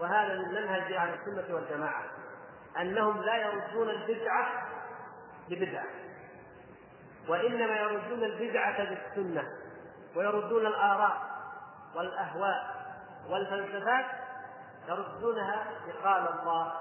[0.00, 2.04] وهذا من منهج أهل السنة والجماعة
[2.80, 4.68] أنهم لا يردون البدعة
[5.48, 5.86] ببدعه
[7.28, 9.42] وإنما يردون البدعة بالسنه
[10.16, 11.29] ويردون الآراء.
[11.94, 12.80] والأهواء
[13.30, 14.06] والفلسفات
[14.88, 16.72] يردونها بقال الله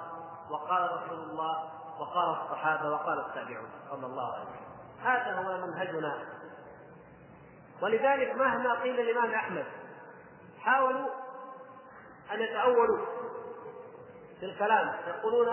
[0.49, 1.69] وقال رسول الله
[1.99, 4.69] وقال الصحابة وقال التابعون صلى الله عليه وسلم
[5.03, 6.17] هذا هو منهجنا.
[7.81, 9.65] ولذلك مهما قيل الإمام أحمد
[10.59, 11.09] حاولوا
[12.31, 13.05] أن يتأولوا
[14.39, 14.95] في الكلام.
[15.07, 15.47] يقولون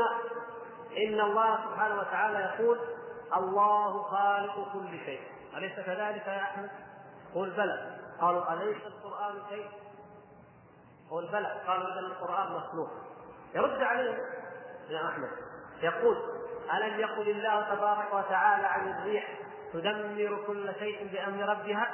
[0.96, 2.78] إن الله سبحانه وتعالى يقول
[3.36, 5.20] الله خالق كل شيء.
[5.56, 6.70] أليس كذلك يا أحمد؟
[7.34, 8.05] قل بلى.
[8.20, 9.70] قالوا أليس القرآن شيء؟
[11.10, 12.90] قل بلى قالوا إذا القرآن مخلوق.
[13.54, 14.18] يرد عليه
[14.88, 15.28] يا أحمد.
[15.82, 16.16] يقول
[16.74, 19.38] ألم يقل الله تبارك وتعالى عن الريح
[19.72, 21.90] تدمر كل شيء بأمر ربها؟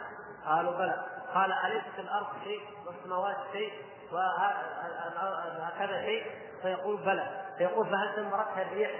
[0.47, 1.07] قالوا بلى.
[1.35, 3.73] قال أليست الأرض شيء والسماوات شيء
[4.13, 6.27] وهكذا شيء؟
[6.63, 7.45] فيقول بلى.
[7.59, 8.91] فيقول فهل دمرتها الريح؟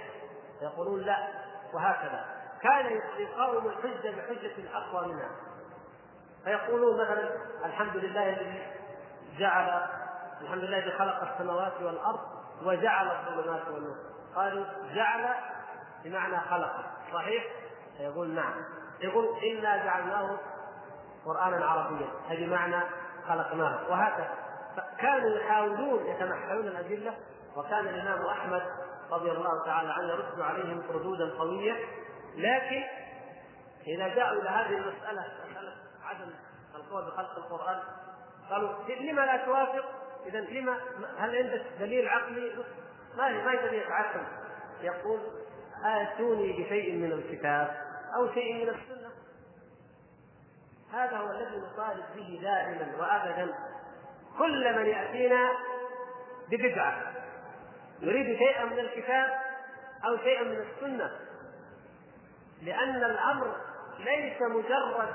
[0.61, 1.29] فيقولون لا.
[1.75, 2.25] وهكذا.
[2.63, 5.31] كان يقاوم الحجة بحجة أقوى منها.
[6.45, 7.31] فيقولون مثلا
[7.65, 8.63] الحمد لله الذي
[9.39, 9.83] جعل
[10.41, 12.21] الحمد لله الذي خلق السماوات والأرض
[12.65, 13.97] وجعل الظلمات والنور.
[14.37, 15.35] قالوا جعل
[16.05, 16.73] بمعنى خلق.
[17.13, 17.45] صحيح؟
[17.97, 18.55] فيقول نعم.
[19.01, 20.39] يقول إنا جعلناه
[21.27, 22.09] قرانا عربيا.
[22.31, 22.81] أي بمعنى
[23.29, 23.91] خلقناه.
[23.91, 24.29] وهكذا.
[24.99, 27.15] كانوا يحاولون يتمحلون الأدلة
[27.57, 28.63] وكان الإمام أحمد
[29.11, 31.77] رضي الله تعالى عنه يرد عليهم ردودا قوية
[32.37, 32.83] لكن
[33.87, 35.42] إذا جاءوا إلى هذه المسألة مساله
[36.13, 36.31] عدم
[36.75, 37.83] القول بخلق القرآن.
[38.51, 39.85] قالوا لما لا توافق؟
[40.27, 40.81] إذا لما
[41.19, 42.53] هل عندك دليل عقلي؟
[43.17, 44.21] ما هي ما دليل عقل
[44.83, 45.21] يقول
[45.85, 47.77] آتوني بشيء من الكتاب
[48.17, 49.11] أو شيء من السنة.
[50.93, 53.55] هذا هو الذي نطالب به دائما وابدا.
[54.39, 55.53] كل من يأتينا
[56.51, 57.13] ببدعة.
[58.01, 59.31] يريد شيئا من الكتاب
[60.05, 61.11] أو شيئا من السنة.
[62.63, 63.57] لأن الأمر
[63.99, 65.15] ليس مجرد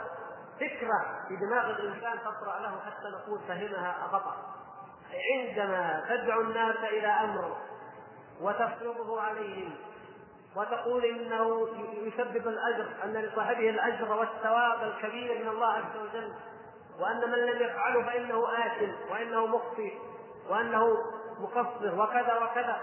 [0.60, 4.36] فكرة في دماغ الإنسان تطرأ له حتى نقول فهمها خطأ
[5.34, 7.58] عندما تدعو الناس إلى أمر
[8.41, 9.76] وتفرضه عليهم
[10.56, 16.34] وتقول إنه يسبب الأجر أن لصاحبه الأجر والثواب الكبير من الله عز وجل
[17.00, 19.93] وأن من لم يفعله فإنه آثم وإنه مخطئ
[20.50, 20.98] وأنه
[21.39, 22.78] مقصر وكذا وكذا.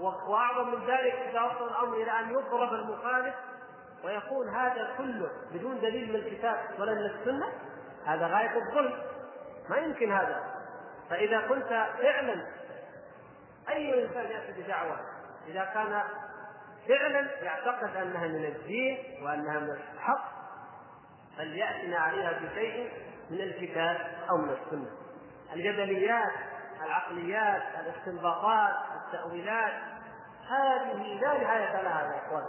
[0.00, 3.34] وأعظم من ذلك إذا وصل الأمر إلى أن يضرب المخالف
[4.04, 7.46] ويكون هذا كله بدون دليل من الكتاب ولا من السنة
[8.06, 9.02] هذا غاية الظلم.
[9.68, 10.44] ما يمكن هذا.
[11.10, 11.68] فإذا كنت
[12.02, 12.46] فعلا
[13.68, 14.96] أي إنسان يأتي بدعوة؟
[15.46, 16.02] إذا كان
[16.88, 20.30] فعلا يعتقد أنها من الدين وأنها من الحق
[21.36, 22.92] فليأتنا عليها بشيء
[23.30, 23.96] من الكتاب
[24.30, 24.90] أو من السنة.
[25.52, 26.32] الجدليات
[26.84, 29.72] العقليات الاستنباطات التأويلات
[30.48, 32.46] هذه لا نهاية لها يا إخوان.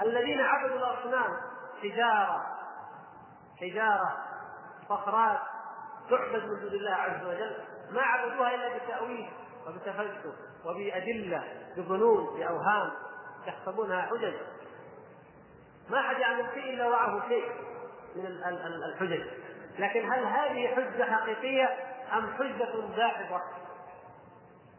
[0.00, 1.36] الذين عبدوا الاصنام
[1.82, 2.46] حجارة
[3.60, 4.16] حجارة
[4.88, 5.38] صخرات
[6.10, 7.56] تعبد من دون الله عز وجل
[7.90, 9.30] ما عبدوها إلا بتأويل
[9.66, 11.44] وبتفلسف وبأدلة
[11.76, 12.90] بظنون بأوهام
[13.46, 14.34] يحسبونها حجج
[15.90, 17.50] ما حد يعمل شيء إلا معه شيء
[18.16, 19.22] من الحجج
[19.78, 21.68] لكن هل هذه حجة حقيقية
[22.12, 23.40] أم حجة داحضه؟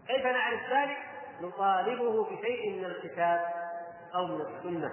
[0.08, 0.98] كيف نعرف ذلك؟
[1.42, 3.54] نطالبه بشيء من الكتاب
[4.16, 4.92] أو من السنة.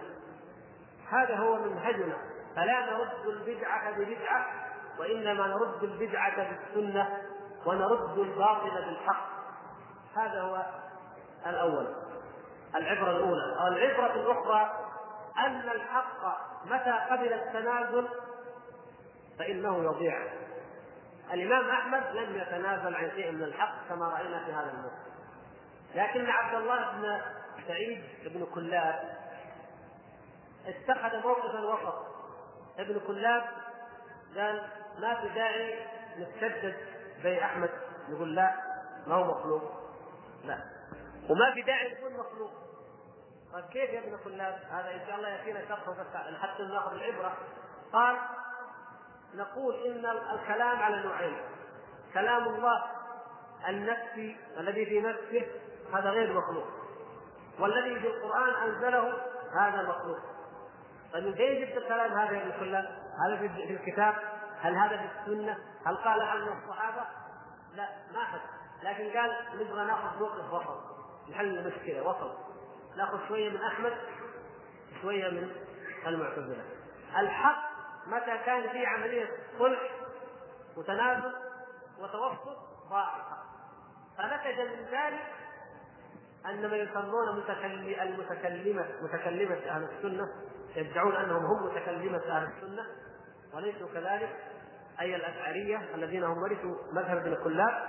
[1.10, 2.16] هذا هو منهجنا.
[2.56, 4.46] فلا نرد البدعة ببدعة
[4.98, 7.22] وإنما نرد البدعة بالسنة
[7.66, 9.30] ونرد الباطل بالحق.
[10.16, 10.66] هذا هو
[11.46, 11.86] الأول.
[12.74, 13.68] العبرة الأولى.
[13.68, 14.70] العبرة الأخرى
[15.38, 18.08] أن الحق متى قبل التنازل
[19.38, 20.22] فإنه يضيع.
[21.32, 25.10] الإمام أحمد لم يتنازل عن شيء من الحق كما رأينا في هذا الموقف.
[25.94, 27.20] لكن عبد الله بن
[27.68, 29.18] سعيد بن كلاب.
[30.66, 32.06] اتخذ موقفا وسط
[32.78, 33.42] ابن كلاب
[34.36, 34.68] قال
[34.98, 35.86] ما في داعي
[36.18, 36.76] نتشدد
[37.22, 37.70] زي أحمد.
[38.08, 38.54] يقول لا
[39.06, 39.62] ما هو مخلوق.
[40.44, 40.58] لا.
[41.30, 42.50] وما في داعي يكون مخلوق.
[43.52, 47.36] قال كيف يا ابن كلاب؟ هذا إن شاء الله يأتينا شرحه بس حتى ناخذ العبرة.
[47.92, 48.16] قال
[49.34, 51.36] نقول إن الكلام على نوعين.
[52.14, 52.84] كلام الله
[53.68, 55.46] النفسي الذي في نفسه
[55.94, 56.79] هذا غير مخلوق.
[57.60, 59.12] والذي في القرآن أنزله
[59.60, 60.18] هذا مخلوق
[61.12, 62.84] طيب من فين جبت الكلام هذا يا كلاب؟
[63.26, 64.14] هذا في الكتاب؟
[64.60, 67.06] هل هذا في السنة؟ هل قال عنه الصحابة؟
[67.74, 68.40] لا ما حد
[68.82, 70.80] لكن قال نبغى نأخذ موقف وسط
[71.30, 72.36] نحل المشكلة وسط
[72.96, 73.92] نأخذ شوية من أحمد
[75.02, 75.50] شوية من
[76.06, 76.64] المعتزلة
[77.18, 77.70] الحق
[78.06, 79.80] متى كان في عملية صلح
[80.76, 81.32] وتنازل
[81.98, 82.58] وتوسط
[82.90, 83.44] ضاع الحق
[84.18, 85.39] فنتج من ذلك
[86.46, 90.28] ان ما يسمون المتكلمه متكلمة أهل السنة
[90.76, 92.86] يدعون أنهم هم متكلمة أهل السنة
[93.54, 94.36] وليسوا كذلك
[95.00, 97.88] أي الأشعرية الذين هم ورثوا مذهب ابن كلاب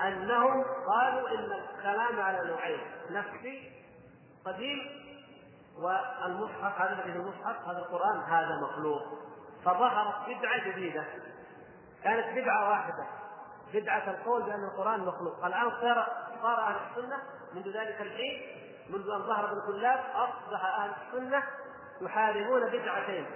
[0.00, 3.72] أنهم قالوا إن الكلام على نوعين نفسي
[4.44, 4.78] قديم
[5.78, 9.02] والمصحف هذا الذي المصحف هذا القرآن هذا مخلوق
[9.64, 11.04] فظهرت بدعة جديدة
[12.04, 13.06] كانت بدعة واحدة.
[13.74, 15.44] بدعة القول بأن القرآن مخلوق.
[15.44, 16.08] الآن صار
[16.42, 17.22] صار أهل السنة
[17.54, 18.42] منذ ذلك الحين
[18.90, 21.42] منذ أن ظهر ابن كلاب أصبح أهل السنة
[22.00, 23.26] يحاربون بدعتين.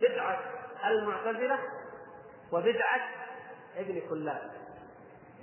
[0.00, 0.38] بدعة
[0.84, 1.58] المعتزلة
[2.52, 3.00] وبدعة
[3.76, 4.50] ابن كلاب.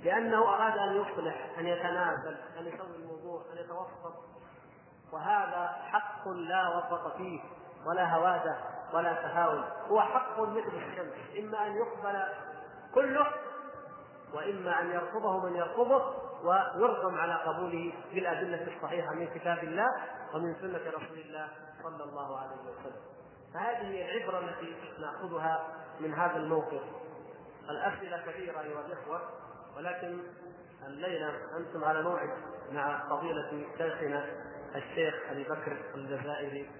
[0.02, 4.14] لأنه أراد أن يصلح أن يتنازل أن يسوي الموضوع أن يتوسط.
[5.12, 7.40] وهذا حق لا وسط فيه
[7.86, 8.56] ولا هوادة
[8.92, 9.64] ولا تهاون.
[9.90, 11.38] هو حق مثل الشمس.
[11.38, 12.22] إما أن يقبل
[12.94, 13.26] كله
[14.34, 16.14] وإما أن يرفضه من يرفضه
[16.44, 19.88] ويرغم على قبوله بالأدلة الصحيحة من كتاب الله
[20.34, 21.48] ومن سنة رسول الله
[21.82, 23.02] صلى الله عليه وسلم.
[23.54, 25.66] فهذه العبرة التي نأخذها
[26.00, 26.82] من هذا الموقف.
[27.70, 29.20] الأسئلة كثيرة أيها الإخوة
[29.76, 30.18] ولكن
[30.86, 32.30] الليلة أنتم على موعد
[32.72, 34.26] مع فضيلة شيخنا
[34.74, 36.70] الشيخ أبي بكر الجزائري.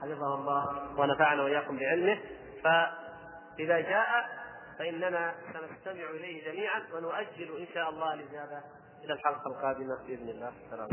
[0.00, 2.18] حفظه الله ونفعنا وإياكم بعلمه.
[2.64, 4.41] فإذا جاء
[4.82, 8.62] فإننا سنستمع إليه جميعا ونؤجل إن شاء الله الاجابه
[9.04, 10.52] إلى الحلقة القادمة بإذن الله.
[10.64, 10.88] السلام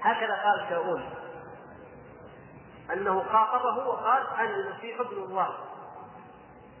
[0.00, 1.02] هكذا قال شاؤول
[2.92, 5.58] أنه خاطبه وقال أنا المسيح ابن الله.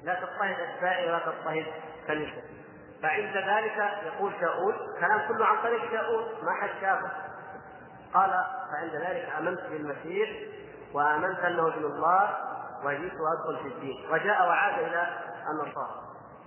[0.02, 1.66] لا تضطهد أتباعي ولا تضطهد
[2.06, 2.42] كنيسه
[3.02, 7.10] فعند ذلك يقول شاؤول كلام كله عن طريق شاؤول ما حد شافه.
[8.14, 10.30] قال فعند ذلك آمنت بالمسيح
[10.94, 12.45] وآمنت أنه ابن الله.
[12.84, 15.08] وجئت وادخل في الدين وجاء وعاد إلى
[15.50, 16.02] النصارى.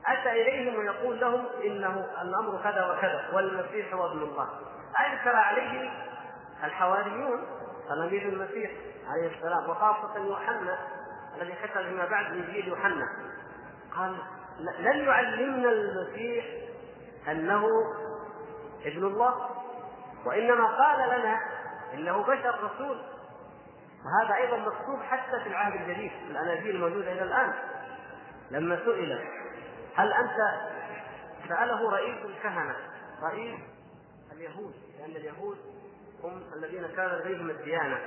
[0.07, 4.49] أتى إليهم ويقول لهم إنه الأمر كذا وكذا والمسيح هو ابن الله.
[5.07, 5.89] أنكر عليه
[6.63, 7.47] الحواريون
[7.89, 8.71] تلاميذ المسيح
[9.07, 10.77] عليه السلام وخاصة يوحنا
[11.37, 13.07] الذي حكى فيما بعد انجيل يوحنا.
[13.97, 14.15] قال
[14.79, 16.45] لن يعلمنا المسيح
[17.27, 17.65] أنه
[18.85, 19.49] ابن الله
[20.25, 21.39] وإنما قال لنا
[21.93, 23.01] إنه بشر رسول.
[24.05, 27.53] وهذا أيضا مكتوب حتى في العهد الجديد الاناجيل الموجودة إلى الآن.
[28.51, 29.19] لما سئل
[29.95, 30.37] هل أنت؟
[31.49, 32.75] سأله رئيس الكهنة
[33.23, 33.59] رئيس
[34.31, 35.57] اليهود لأن اليهود
[36.23, 37.99] هم الذين كان لديهم الديانة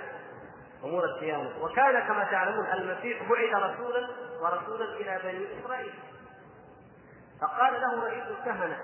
[0.85, 1.65] أمور الديانة.
[1.65, 4.09] وكان كما تعلمون المسيح بعث رسولا
[4.41, 5.95] ورسولا إلى بني إسرائيل.
[7.41, 8.79] فقال له رئيس الكهنة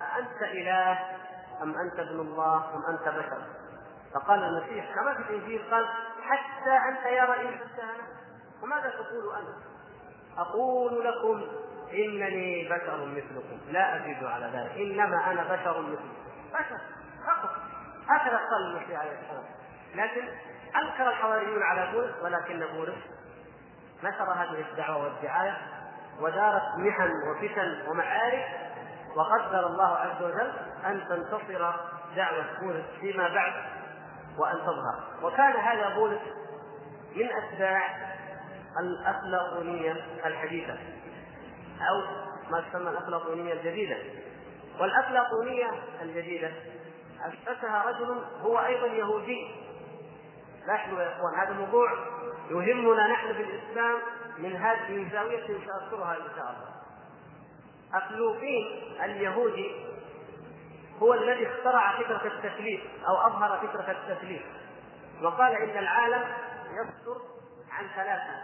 [0.00, 0.98] أأنت إله
[1.62, 3.42] أم أنت ابن الله أم أنت بشر؟
[4.14, 5.88] فقال المسيح كما في الإنجيل قال
[6.30, 8.04] حتى أنت يا رئيس الكهنة
[8.62, 9.64] وماذا تقول أنت؟
[10.38, 11.42] أقول لكم
[11.92, 13.58] إنني بشر مثلكم.
[13.70, 14.76] لا أزيد على ذلك.
[14.76, 16.14] إنما أنا بشر مثلكم.
[16.52, 16.80] بشر.
[17.26, 17.50] فقط
[18.08, 19.44] هكذا قال المسيح عليه السلام
[19.94, 20.28] لكن
[20.76, 22.98] أنكر الحواريون على بولس ولكن بولس
[24.02, 25.56] نشر هذه الدعوة والدعاية
[26.20, 28.46] ودارت محن وفتن ومعارك
[29.16, 30.52] وقدر الله عز وجل
[30.86, 31.72] أن تنتصر
[32.16, 33.79] دعوة بولس فيما بعد.
[34.38, 35.04] وأن تظهر.
[35.22, 36.20] وكان هذا بولس
[37.16, 37.82] من أتباع
[38.80, 40.78] الأفلاطونية الحديثة
[41.80, 42.02] أو
[42.50, 43.96] ما تسمى الأفلاطونية الجديدة.
[44.80, 45.70] والأفلاطونية
[46.02, 46.52] الجديدة
[47.20, 49.54] أسسها رجل هو أيضا يهودي.
[50.66, 51.92] لاحظوا يا إخوان هذا موضوع
[52.50, 53.98] يهمنا نحن في الإسلام
[54.38, 56.70] من هذه الزاوية سأذكرها إن شاء الله.
[57.94, 58.66] أفلوقين
[59.04, 59.89] اليهودي
[61.02, 64.42] هو الذي اخترع فكرة التثليث أو أظهر فكرة التثليث
[65.22, 66.24] وقال إن العالم
[66.70, 67.20] يصدر
[67.70, 68.42] عن ثلاثة.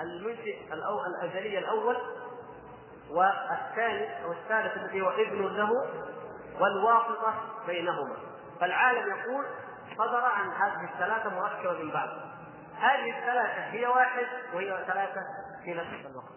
[0.00, 0.58] المنشئ
[1.06, 1.96] الأزلي الأول
[3.10, 5.70] والثاني أو الثالث الذي هو ابن له
[6.60, 7.34] والواسطة
[7.66, 8.16] بينهما.
[8.60, 9.44] فالعالم يقول
[9.98, 12.08] صدر عن هذه الثلاثة مركبة من بعض.
[12.78, 15.20] هذه الثلاثة هي واحد وهي ثلاثة
[15.64, 16.32] في نفس الوقت.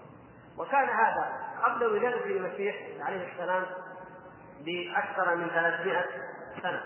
[0.57, 3.65] وكان هذا قبل ولادة المسيح عليه السلام
[4.59, 6.05] بأكثر من 300
[6.61, 6.81] سنة.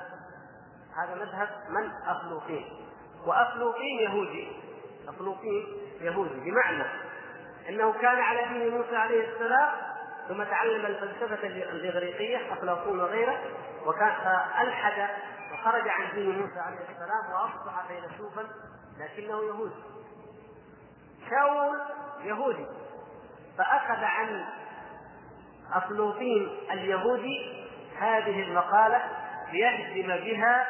[0.97, 2.65] هذا مذهب من أفلوقين
[3.25, 4.47] وأفلوقين يهودي.
[5.09, 5.65] أفلوقين
[6.01, 6.83] يهودي بمعنى
[7.69, 9.69] أنه كان على دين موسى عليه السلام
[10.27, 13.39] ثم تعلم الفلسفة الإغريقية أفلاطون وغيره
[13.85, 14.11] وكان
[14.61, 15.09] ألحد
[15.53, 18.47] وخرج عن دين موسى عليه السلام وأصبح فيلسوفا
[18.99, 19.75] لكنه يهودي.
[21.29, 21.79] شاول
[22.23, 22.65] يهودي.
[23.57, 24.45] فأخذ عن
[25.73, 27.58] أفلوطين اليهودي
[27.99, 29.01] هذه المقالة
[29.51, 30.67] ليهدم بها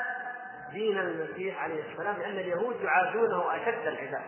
[0.72, 4.24] دين المسيح عليه السلام لأن اليهود يعادونه أشد العداء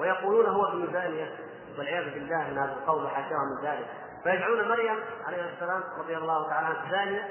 [0.00, 1.32] ويقولون هو ابن زانية
[1.78, 3.86] والعياذ بالله من هذا القول وحاشاه من ذلك.
[4.24, 7.28] فيجعلون مريم عليه السلام رضي الله تعالى عنها زانية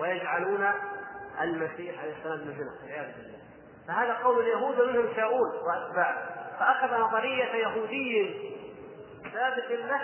[0.00, 0.70] ويجعلون
[1.40, 3.38] المسيح عليه السلام ابن زنا والعياذ بالله.
[3.88, 8.34] فهذا قول اليهود ومنهم شاؤون واتباعه فأخذ نظرية يهودي
[9.32, 10.00] ثابت له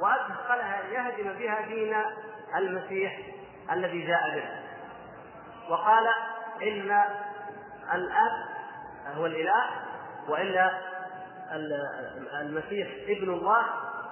[0.00, 1.96] وأدخلها ليهدم بها دين
[2.56, 3.33] المسيح
[3.70, 4.48] الذي جاء به.
[5.70, 6.06] وقال
[6.62, 7.02] إن
[7.94, 8.32] الأب
[9.16, 9.64] هو الإله
[10.28, 10.80] وإلا
[12.40, 13.62] المسيح ابن الله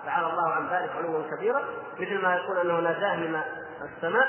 [0.04, 1.62] تعالى الله عن ذلك علوا كبيرا
[1.98, 3.42] مثل ما يقول أنه ناداه من
[3.82, 4.28] السماء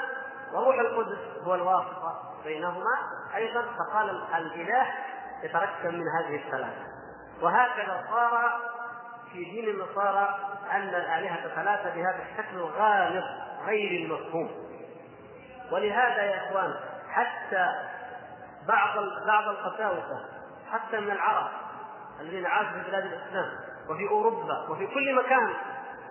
[0.53, 2.97] وروح القدس هو الواسطة بينهما
[3.36, 4.88] أيضا فقال الإله
[5.43, 6.86] يتركب من هذه الثلاثة.
[7.41, 8.59] وهكذا صار
[9.31, 10.39] في دين النصارى
[10.71, 13.23] أن الآلهة ثلاثة بهذا الشكل الغامض
[13.65, 14.49] غير المفهوم.
[15.71, 16.73] ولهذا يا إخوان
[17.10, 17.67] حتى
[18.67, 18.97] بعض
[19.28, 20.26] بعض القساوسة
[20.71, 21.52] حتى من العرب
[22.19, 23.49] الذين عاشوا في بلاد الإسلام
[23.89, 25.54] وفي أوروبا وفي كل مكان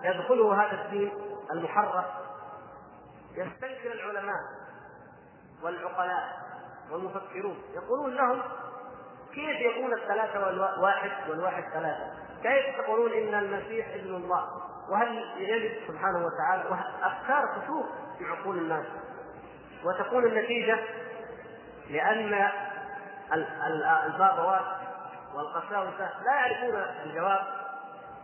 [0.03, 1.11] يدخله هذا الدين
[1.53, 2.05] المحرف
[3.35, 4.39] يستنكر العلماء
[5.63, 6.43] والعقلاء
[6.91, 8.41] والمفكرون يقولون لهم
[9.33, 12.13] كيف يكون الثلاثة والواحد والواحد ثلاثة؟
[12.43, 14.47] كيف تقولون إن المسيح ابن الله؟
[14.89, 16.63] وهل يجد سبحانه وتعالى
[17.03, 17.85] أفكار تشوف
[18.17, 18.85] في عقول الناس
[19.85, 20.79] وتكون النتيجة
[21.89, 22.49] لأن
[24.05, 24.65] البابوات
[25.35, 26.75] والقساوسة لا يعرفون
[27.05, 27.39] الجواب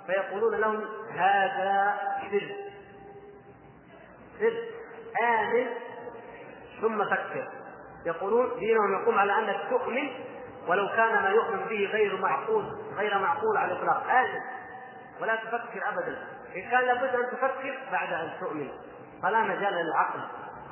[0.08, 0.86] فيقولون لهم
[1.16, 1.98] هذا
[2.32, 2.56] سر.
[4.40, 4.54] سر
[5.24, 5.68] آمن
[6.82, 7.50] ثم فكر.
[8.06, 10.10] يقولون دينهم يقوم على أنك تؤمن
[10.68, 12.66] ولو كان ما يؤمن به غير معقول
[12.98, 14.10] غير معقول على الإطلاق.
[14.10, 14.42] آمن.
[15.22, 16.18] ولا تفكر ابدا.
[16.56, 18.72] إن كان لابد أن تفكر بعد أن تؤمن.
[19.24, 20.20] فلا مجال للعقل.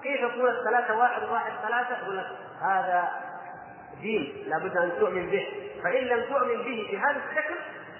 [0.07, 2.27] كيف يكون الثلاثة واحد واحد ثلاثة؟ يقول لك
[2.61, 3.09] هذا
[4.01, 5.71] دين لابد أن تؤمن به.
[5.83, 7.55] فإن لم تؤمن به بهذا الشكل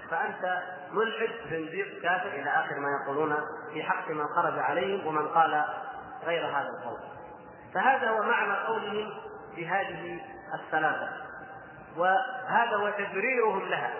[0.10, 3.36] فأنت ملحد زنديق كافر إلى آخر ما يقولون
[3.74, 5.66] في حق من خرج عليهم ومن قال
[6.26, 7.00] غير هذا القول.
[7.74, 9.14] فهذا هو معنى قولهم
[9.56, 10.22] بهذه
[10.54, 11.10] الثلاثة.
[11.98, 13.94] وهذا هو تبريرهم لها.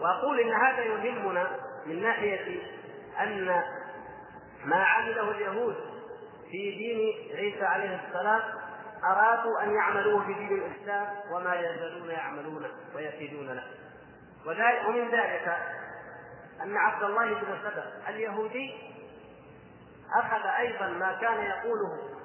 [0.00, 1.46] وأقول إن هذا يهمنا
[1.86, 2.62] من ناحية
[3.20, 3.62] أن
[4.64, 5.95] ما عمله اليهود
[6.50, 8.40] في دين عيسى عليه السلام
[9.04, 13.64] أرادوا أن يعملوه في دين الإسلام وما يزالون يعملونه ويكيدون له.
[14.88, 15.56] ومن ذلك
[16.62, 18.74] أن عبد الله بن سبأ اليهودي
[20.14, 22.16] أخذ أيضا ما كان يقوله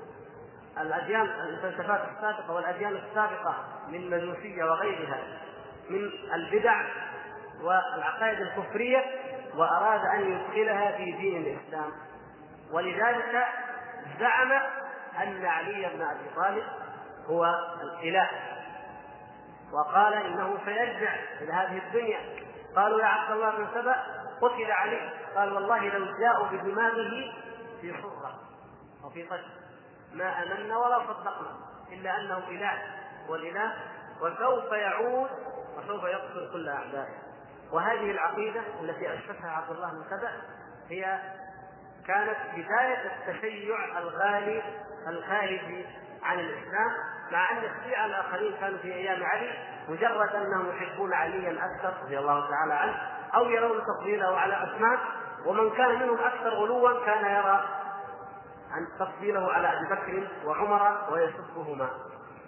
[0.82, 3.56] الأديان الفلسفات السابقة والأديان السابقة
[3.88, 5.24] من مجوسيه وغيرها
[5.90, 6.86] من البدع
[7.62, 9.06] والعقائد الكفرية
[9.56, 11.92] وأراد أن يدخلها في دين الإسلام.
[12.72, 13.46] ولذلك
[14.22, 14.52] زعم
[15.22, 16.64] أن علي بن أبي طالب
[17.28, 17.46] هو
[17.82, 18.30] الاله
[19.74, 22.20] وقال إنه سيرجع إلى هذه الدنيا.
[22.76, 23.96] قالوا يا عبد الله بن سبأ
[24.42, 25.10] قتل علي.
[25.36, 27.34] قال والله لو جاءوا بدماغه
[27.82, 28.40] في صرة
[29.04, 29.50] وفي قتل.
[30.14, 31.56] ما آمنا ولا صدقنا
[31.92, 32.82] إلا أنه إله
[33.30, 33.74] والإله
[34.22, 35.30] وسوف يعود
[35.78, 37.16] وسوف يقتل كل أعدائه.
[37.72, 40.32] وهذه العقيدة التي اسسها عبد الله بن سبأ
[40.90, 41.20] هي
[42.08, 44.64] كانت بدايه التشيع الغالي
[45.08, 45.86] الخارجي
[46.24, 46.92] عن الإسلام
[47.32, 49.52] مع أن الشيعة الآخرين كانوا في أيام علي
[49.90, 52.96] مجرد أنهم يحبون عليا أكثر رضي الله تعالى عنه
[53.36, 54.98] أو يرون تفضيله على عثمان
[55.46, 57.66] ومن كان منهم أكثر غلوا كان يرى
[58.72, 61.90] عن تفضيله على أبي بكر وعمر ويسبهما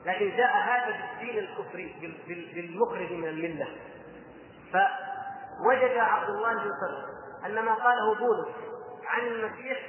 [0.06, 2.16] لكن جاء هذا بالدين الكفري
[2.56, 3.68] بالمخرج من الملة.
[4.74, 6.72] فوجد عبد الله بن
[7.46, 8.48] أن ما قاله بولس
[9.08, 9.80] عن المسيح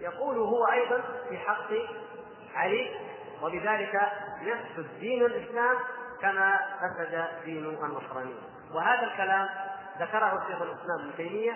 [0.00, 1.70] يقول هو أيضا في حق
[2.54, 2.90] علي
[3.42, 4.00] وبذلك
[4.42, 5.76] يفسد دين الإسلام
[6.20, 8.40] كما فسد دين النصرانية
[8.74, 9.48] وهذا الكلام
[10.00, 11.52] ذكره شيخ الإسلام ابن تيمية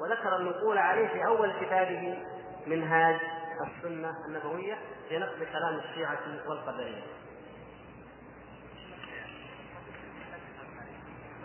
[0.00, 2.24] وذكر النقول عليه في أول كتابه
[2.66, 3.20] منهاج
[3.66, 4.78] السنة النبوية
[5.08, 7.02] في نقد كلام الشيعة والقدرية.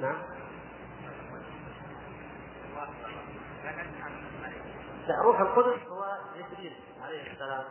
[0.02, 0.18] نعم.
[5.08, 6.74] لا روح القدس هو جبريل
[7.04, 7.64] عليه السلام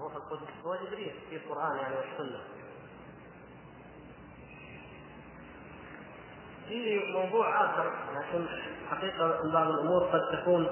[0.00, 2.40] روح القدس هو جبريل في القرآن يعني والسنة
[6.68, 8.46] في موضوع آخر لكن
[8.90, 10.70] حقيقة بعض الأمور قد تكون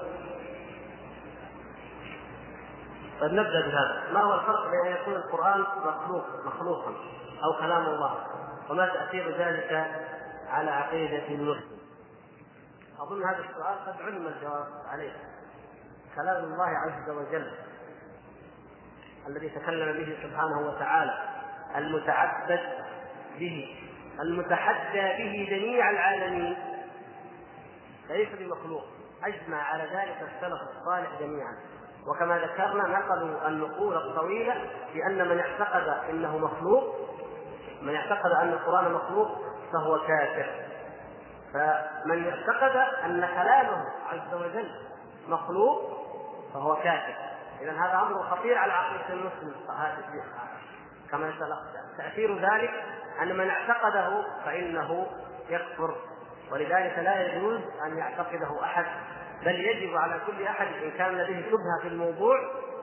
[3.21, 6.93] طيب نبدأ بهذا، ما هو الفرق بين أن يكون القرآن مخلوق مخلوقا
[7.43, 8.27] أو كلام الله
[8.69, 9.71] وما تأثير ذلك
[10.49, 11.79] على عقيدة المسلم؟
[12.99, 15.34] أظن هذا السؤال قد علم الجواب عليه.
[16.15, 17.51] كلام الله عز وجل
[19.27, 21.13] الذي تكلم به سبحانه وتعالى
[21.75, 22.59] المتعبد
[23.39, 23.77] به
[24.19, 26.57] المتحدى به جميع العالمين.
[28.09, 28.83] ليس بمخلوق.
[29.23, 31.57] أجمع على ذلك السلف الصالح جميعا.
[32.07, 36.95] وكما ذكرنا نقلوا النقول الطويلة بأن من اعتقد إنه مخلوق
[37.81, 39.29] من اعتقد أن القرآن مخلوق
[39.73, 40.49] فهو كافر.
[41.53, 44.71] فمن اعتقد أن كلامه عز وجل
[45.27, 45.94] مخلوق
[46.55, 47.15] فهو كافر
[47.61, 49.55] اذا هذا أمر خطير على عقيدة المسلم.
[51.11, 51.33] كما
[51.97, 52.83] تأثير ذلك
[53.21, 55.07] أن من اعتقده فإنه
[55.49, 55.95] يكفر.
[56.51, 58.85] ولذلك لا يجوز أن يعتقده أحد.
[59.45, 62.37] بل يجب على كل أحد إن كان لديه شبهة في الموضوع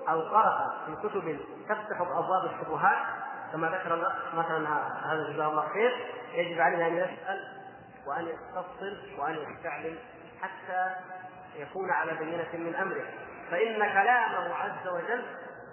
[0.09, 3.07] أو قرأ في كتب تفتح أبواب الشبهات.
[3.53, 4.69] كما ذكر مثلا
[5.13, 6.07] هذا جزاه الله خير.
[6.33, 7.63] يجب عليه أن يسأل
[8.07, 9.99] وأن يستفصل وأن يستعلم
[10.43, 10.91] حتى
[11.57, 13.32] يكون على بينة من أمره.
[13.53, 15.25] فإن كلامه عز وجل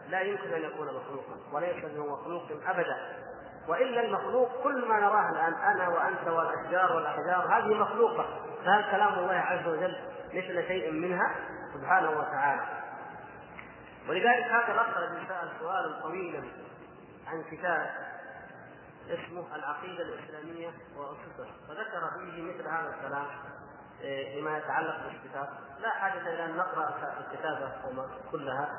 [0.09, 2.97] لا يمكن أن يكون مخلوقا وليس بمخلوق ابدا.
[3.67, 8.25] وإلا المخلوق كل ما نراه الآن أنا وأنت والأشجار والأحجار هذه مخلوقة.
[8.65, 9.97] فهل كلام الله عز وجل
[10.33, 11.35] مثل شيء منها؟
[11.73, 12.61] سبحانه وتعالى.
[14.09, 16.43] ولذلك هذا الاخ الذي سأل سؤالا طويلا
[17.27, 17.89] عن كتاب
[19.09, 21.53] اسمه العقيدة الإسلامية وأسسها.
[21.67, 23.27] فذكر فيه مثل هذا الكلام.
[24.01, 25.49] إيه، فيما يتعلق بالكتاب.
[25.79, 27.71] لا حاجة إلى أن نقرأ الكتابه
[28.31, 28.69] كلها.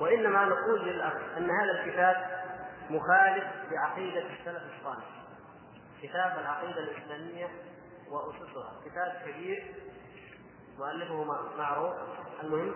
[0.00, 2.16] وإنما نقول للأخ أن هذا الكتاب
[2.90, 5.04] مخالف لعقيدة السلف الصالح.
[6.02, 7.48] كتاب العقيدة الإسلامية
[8.10, 8.72] وأسسها.
[8.84, 9.74] كتاب كبير
[10.78, 11.24] مؤلفه
[11.58, 11.94] معروف.
[12.42, 12.74] المهم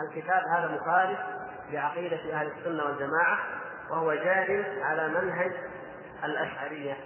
[0.00, 1.18] الكتاب هذا مخالف
[1.70, 3.38] لعقيدة أهل السنة والجماعة
[3.90, 5.52] وهو جار على منهج
[6.24, 6.96] الأشعرية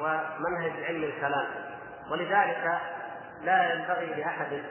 [0.00, 1.46] ومنهج علم الكلام.
[2.10, 2.80] ولذلك
[3.44, 4.62] لا ينبغي لأحد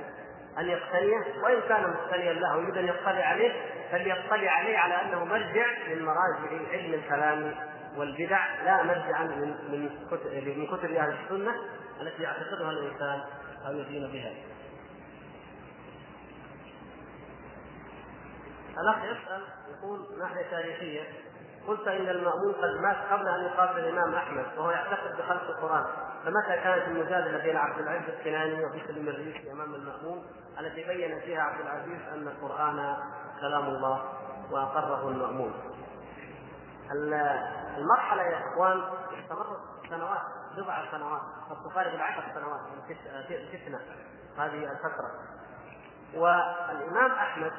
[0.60, 3.52] أن يقتنيه وإن كان مقتنيا له يريد أن يطلع عليه
[3.92, 7.56] فليطلع عليه على أنه مرجع من مراجع علم الكلام
[7.98, 11.56] والبدع لا مرجعا من من كتب من كتب أهل السنة
[12.02, 13.22] التي يعتقدها الإنسان
[13.68, 14.32] أو يدين بها.
[18.82, 21.02] الأخ يسأل يقول ناحية تاريخية
[21.68, 25.86] قلت إن المأمون قد مات قبل أن يقابل الإمام أحمد وهو يعتقد بخلق القرآن
[26.28, 30.26] فمتى كانت المجادلة بين عبد العزيز الكناني وبسلم الريشي امام المأمون
[30.60, 32.98] التي بين فيها عبد العزيز أن القرآن
[33.42, 34.04] كلام الله
[34.52, 35.54] وأقره المأمون؟
[37.78, 38.84] المرحلة يا إخوان
[39.24, 39.60] استمرت
[39.90, 40.22] سنوات
[40.58, 42.96] بضع سنوات قد تقارب العشر سنوات من
[43.52, 43.80] فتنه
[44.38, 45.12] هذه الفترة.
[46.14, 47.52] والإمام أحمد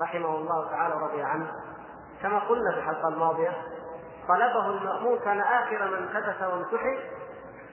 [0.00, 1.52] رحمه الله تعالى ورضي عنه
[2.22, 3.52] كما قلنا في الحلقة الماضية
[4.28, 6.98] طلبه المأمون كان آخر من كتف وامتحن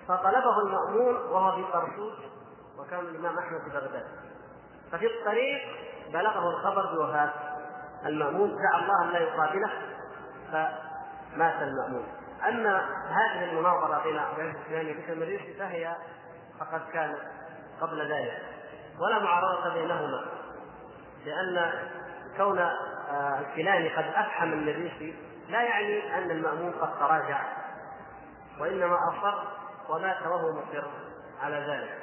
[0.08, 2.14] فطلبه المأمون وهو في طرطوس
[2.80, 4.06] وكان الإمام أحمد في بغداد.
[4.92, 5.62] ففي الطريق
[6.14, 7.34] بلغه الخبر بوفاة
[8.06, 9.72] المأمون دعا الله أن لا يقابله
[10.52, 12.08] فمات المأمون.
[12.48, 14.56] أما هذه المناظرة بين العزيز
[15.12, 15.96] وبشر فهي
[16.60, 17.20] فقد كانت
[17.82, 18.42] قبل ذلك.
[19.00, 20.26] ولا معارضة بينهما
[21.26, 21.72] لأن
[22.38, 25.16] كون آه، الكناني قد أفحم المريسي
[25.50, 27.42] لا يعني أن المأمون قد تراجع
[28.60, 29.48] وإنما أصر
[29.90, 30.84] ومات وهو مصر
[31.42, 31.98] على ذلك.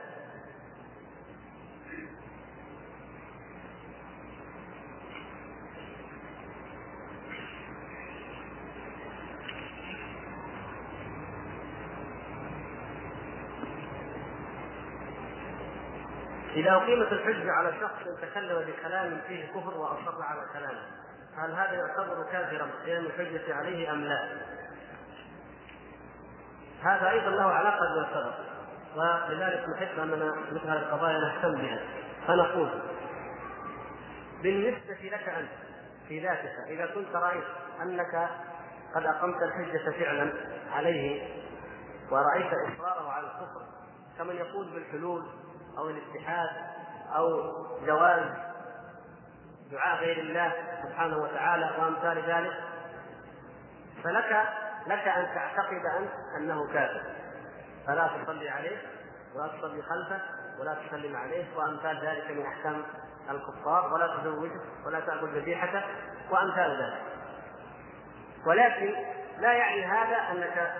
[16.57, 21.08] إذا أقيمت الحجة على شخص تكلم بكلام فيه كفر وأصر على كلامه.
[21.39, 24.28] هل هذا يعتبر كافرا قيام الحجة عليه أم لا؟
[26.82, 28.49] هذا أيضا له علاقة بما سبق
[28.97, 31.80] ولذلك نحب أننا مثل هذه القضايا نهتم بها
[32.26, 32.70] فنقول
[34.43, 35.49] بالنسبة لك أنت
[36.09, 37.45] في ذاتك إذا كنت رأيت
[37.82, 38.28] أنك
[38.95, 40.32] قد أقمت الحجة فعلا
[40.72, 41.28] عليه
[42.11, 43.62] ورأيت إصراره على الكفر
[44.18, 45.22] كمن يقول بالحلول
[45.78, 46.49] أو الاتحاد
[47.16, 47.26] أو
[47.86, 48.48] جواز
[49.73, 50.53] دعاء غير الله
[50.83, 52.53] سبحانه وتعالى وأمثال ذلك
[54.05, 54.49] فلك
[54.87, 57.03] لك أن تعتقد أنت أنه كافر.
[57.87, 58.79] فلا تصلي عليه
[59.35, 60.21] ولا تصلي خلفه
[60.61, 62.83] ولا تسلم عليه وأمثال ذلك من أحكام
[63.31, 65.83] الكفار ولا تزوجه ولا تأكل ذبيحته
[66.31, 67.03] وأمثال ذلك.
[68.47, 68.95] ولكن
[69.39, 70.75] لا يعني هذا أنك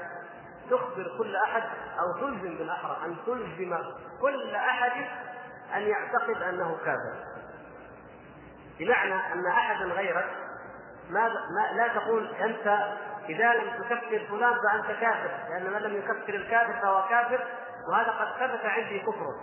[0.70, 1.62] تخبر كل أحد
[1.99, 3.78] أو تلزم بالأحرى أن تلزم
[4.20, 5.07] كل أحد
[5.74, 7.28] أن يعتقد أنه كافر.
[8.79, 10.26] بمعنى أن أحدا غيرك
[11.11, 12.97] ما, ما لا تقول أنت
[13.29, 17.47] إذا لم تكفر فلان فأنت كافر لأن من لم يكفر الكافر فهو كافر
[17.89, 19.41] وهذا قد ثبت عندي كفره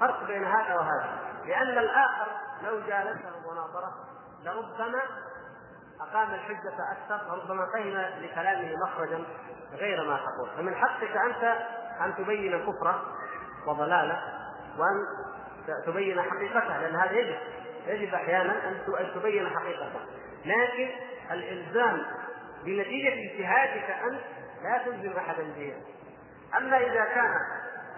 [0.00, 1.18] فرق بين هذا وهذا.
[1.44, 2.26] لأن الآخر
[2.62, 3.92] لو جالسه مناظره
[4.44, 5.02] لربما
[6.00, 9.24] أقام الحجة أكثر وربما فهم لكلامه مخرجا
[9.72, 10.48] غير ما تقول.
[10.56, 11.58] فمن حقك أنت
[12.00, 13.02] أن تبين كفره
[13.66, 14.22] وضلاله
[14.78, 15.06] وأن
[15.86, 17.38] تبين حقيقته لأن هذا يجب.
[17.86, 20.00] يجب أحيانا أن تبين حقيقته
[20.44, 20.88] لكن
[21.30, 22.02] الإلزام
[22.64, 24.20] بنتيجة اجتهادك أنت
[24.62, 25.74] لا تلزم أحدا به
[26.58, 27.34] أما إذا كان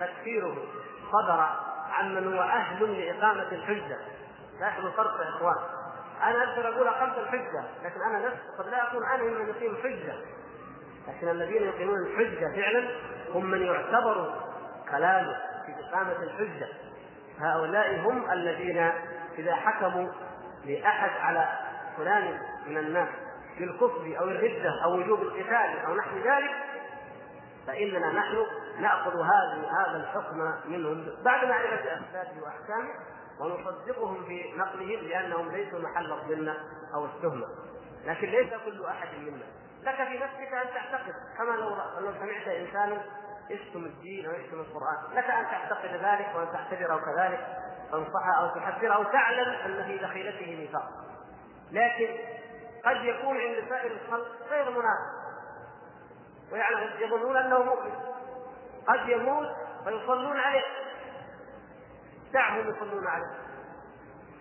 [0.01, 0.57] تكفيره
[1.13, 1.47] صدر
[1.93, 3.99] عمن هو أهل لإقامة الحجة
[4.61, 5.57] لاحظوا الفرق يا إخوان.
[6.23, 10.15] أنا أقدر أقول أقمت الحجة لكن أنا نفسي قد لا اكون أنا ممن يقيم الحجه
[11.09, 12.91] لكن الذين يقيمون الحجة فعلا
[13.35, 14.35] هم من يعتبر
[14.91, 15.37] كلامه
[15.67, 16.69] في إقامة الحجة.
[17.41, 18.91] هؤلاء هم الذين
[19.39, 20.09] إذا حكموا
[20.65, 21.49] لأحد على
[21.97, 23.09] فلان من الناس
[23.59, 26.51] بالكفر أو الردة أو وجوب القتال أو نحو ذلك
[27.67, 28.47] فإننا نحن
[28.79, 32.95] نأخذ هذه هذا الحكم منهم بعد معرفة أسبابه وأحكامه
[33.41, 36.55] ونصدقهم في نقلهم لأنهم ليسوا محل الظن
[36.95, 37.47] أو التهمه
[38.05, 39.45] لكن ليس كل أحد منا.
[39.83, 41.69] لك في نفسك أن تعتقد كما لو
[42.01, 43.03] لو سمعت إنسانا
[43.51, 45.15] يشتم الدين أو يشتم القرآن.
[45.15, 47.68] لك أن تعتقد ذلك وأن تعتبره كذلك.
[47.93, 50.91] تنصحه أو تحذره أو تعلم أن في دخيلته نفاق
[51.73, 52.09] لكن
[52.85, 55.19] قد يكون عند سائر الخلق غير مناسب.
[56.53, 57.93] ويعلم يظنون أنه مؤمن.
[58.89, 59.49] قد يموت
[59.85, 60.65] فيصلون عليه.
[62.33, 63.39] دعهم يصلون عليه.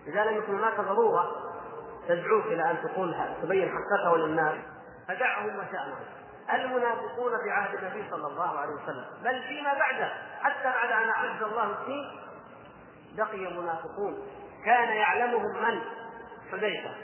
[0.06, 1.26] إذا لم يكن هناك ضرورة
[2.08, 4.54] تدعوك إلى أن تقول تبين حقته للناس
[5.08, 6.04] فدعهم وشأنهم.
[6.54, 11.42] المنافقون في عهد النبي صلى الله عليه وسلم بل فيما بعده حتى بعد أن أعز
[11.42, 12.20] الله الدين
[13.16, 14.18] بقي منافقون
[14.64, 15.80] كان يعلمهم من؟
[16.50, 16.94] حذيفة.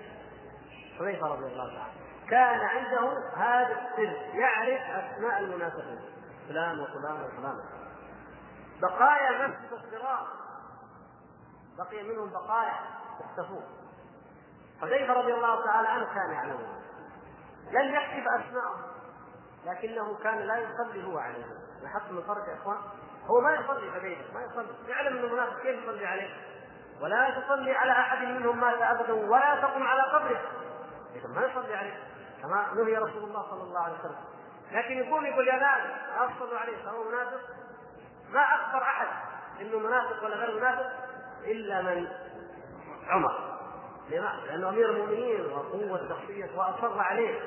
[0.98, 1.94] حذيفة رضي الله عنه.
[2.30, 6.00] كان عنده هذا السر يعرف أسماء المنافقين.
[6.48, 7.58] فلان وفلان وفلان.
[8.82, 10.26] بقايا مسجد الصراط.
[11.78, 12.74] بقي منهم بقايا
[13.20, 13.60] اختفوا.
[14.80, 16.84] حذيفة رضي الله تعالى عنه كان يعلمه
[17.70, 18.82] لم يكتب أسماءهم
[19.66, 21.58] لكنه كان لا يصلي هو عليهم.
[21.82, 22.78] لاحظتم الفرق يا إخوان؟
[23.26, 24.88] هو ما يصلي حذيفه ما يصلي.
[24.88, 26.28] يعلم ان المنافق كيف يصلي عليه؟
[27.00, 30.40] ولا تصلي على أحد منهم مات أبدا ولا تقم على قبره.
[31.14, 31.98] اذا ما يصلي عليه
[32.42, 34.24] كما نهي رسول الله صلى الله عليه وسلم.
[34.72, 35.80] لكن يقوم يقول يا ناس
[36.18, 37.40] افصلوا عليه فهو منافق.
[38.30, 39.06] ما أخبر أحد
[39.60, 40.92] إنه منافق ولا غير منافق
[41.44, 42.08] إلا من
[43.08, 43.58] عمر.
[44.10, 47.40] لماذا؟ لأنه أمير المؤمنين وقوة شخصيه وأصر عليه.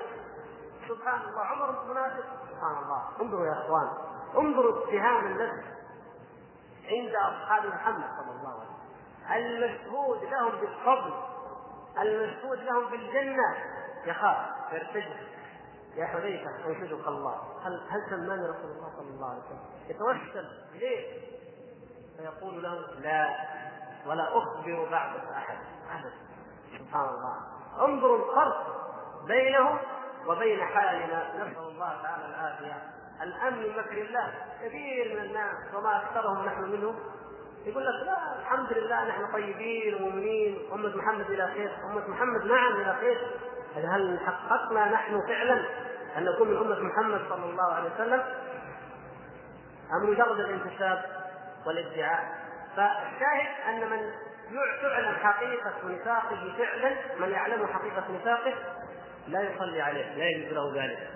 [0.87, 2.23] سبحان الله عمر منافق.
[2.49, 3.03] سبحان الله.
[3.21, 4.16] انظروا يا إخوان.
[4.37, 5.63] انظروا اتهام النفس
[6.85, 9.63] عند أصحاب محمد صلى الله عليه وسلم.
[9.63, 11.13] المشهود لهم بالفضل
[11.97, 13.57] المشهود لهم بالجنة.
[14.05, 14.37] يخاف
[14.71, 15.27] يرتجف
[15.95, 17.41] يا حذيفه انشدك الله.
[17.63, 21.21] هل هل سماني رسول الله صلى الله عليه وسلم؟ يتوسل ليه؟
[22.17, 23.35] فيقول له لا
[24.05, 25.57] ولا أخبر بعدك أحد.
[25.91, 26.11] أبدا.
[26.79, 27.35] سبحان الله.
[27.85, 28.87] انظروا الفرق
[29.25, 29.79] بينهم
[30.27, 31.33] وبين حالنا.
[31.35, 32.96] نسأل الله تعالى العافية.
[33.21, 34.33] الأمن من مكر الله.
[34.63, 36.95] كثير من الناس وما أكثرهم نحن منهم
[37.65, 40.59] يقول لك لا الحمد لله نحن طيبين ومؤمنين.
[40.73, 41.71] أمة محمد إلى خير.
[41.91, 43.27] أمة محمد نعم إلى خير.
[43.75, 45.65] هل حققنا نحن فعلا
[46.17, 48.23] أن نكون من أمة محمد صلى الله عليه وسلم؟
[49.93, 51.05] أم مجرد الانتساب
[51.65, 52.37] والادعاء؟
[52.75, 54.11] فالشاهد أن من
[54.81, 58.53] تعلم حقيقة نفاقه فعلا من يعلم حقيقة نفاقه
[59.27, 61.09] لا يصلي عليه لا يجوز له ذلك.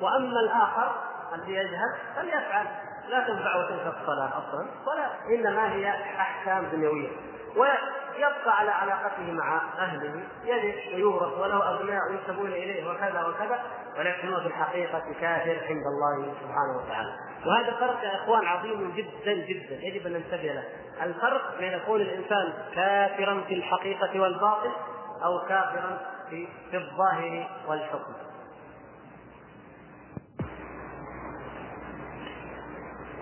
[0.00, 2.66] وأما الآخر الذي يجهل فليفعل
[3.08, 7.08] لا تنفع وتنفع الصلاة أصلا ولا إنما هي أحكام دنيوية.
[7.56, 13.62] ويبقى على علاقته مع أهله يرث ويورث وله أبناء ينسبون إليه وكذا وكذا
[13.98, 17.12] ولكن هو في الحقيقة كافر عند الله سبحانه وتعالى.
[17.46, 19.74] وهذا فرق يا إخوان عظيم جدا جدا.
[19.74, 20.64] يجب أن ننتبه له.
[21.02, 24.70] الفرق بين كون الإنسان كافرا في الحقيقة والباطل
[25.24, 28.12] أو كافرا في الظاهر والحكم.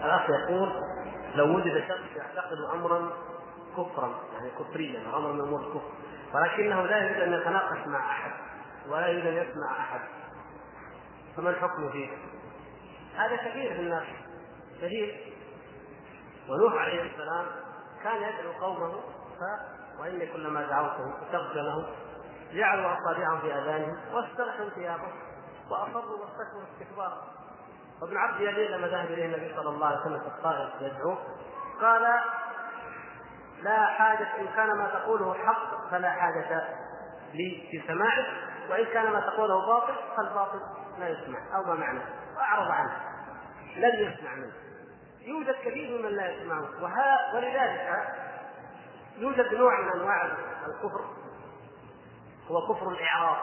[0.05, 0.73] الأخ يقول
[1.35, 3.13] لو وجد شخص يعتقد أمرا
[3.77, 5.91] كفرا يعني كفريا أمرا من أمور الكفر
[6.35, 8.31] ولكنه لا يريد أن يتناقش مع أحد
[8.89, 10.01] ولا يريد أن يسمع أحد
[11.37, 12.09] فما الحكم فيه؟
[13.17, 14.07] هذا كثير في الناس
[14.83, 15.33] كثير
[16.49, 17.47] ونوح عليه السلام
[18.05, 18.93] كان يدعو قومه
[19.39, 19.43] ف
[20.01, 21.87] وإني كلما دعوتهم استغفر لهم
[22.53, 25.13] جعلوا أصابعهم في أذانهم واسترحوا ثيابهم
[25.71, 27.23] وأصروا واستكبروا استكبارا
[28.03, 31.19] وابن عبد يزيد لما ذهب إليه النبي صلى الله عليه وسلم في الطائف يدعوه
[31.81, 32.03] قال
[33.63, 36.69] لا حاجة إن كان ما تقوله حق فلا حاجة
[37.35, 38.27] لي في سماعه
[38.71, 40.61] وإن كان ما تقوله باطل فالباطل
[40.99, 42.01] لا يسمع أو ما معنى؟
[42.37, 42.97] وأعرض عنه
[43.77, 44.53] لن يسمع منه.
[45.21, 48.09] يوجد كثير ممن لا يسمعون وها ولذلك
[49.19, 50.25] يوجد نوع من أنواع
[50.67, 51.05] الكفر
[52.51, 53.37] هو كفر الإعراض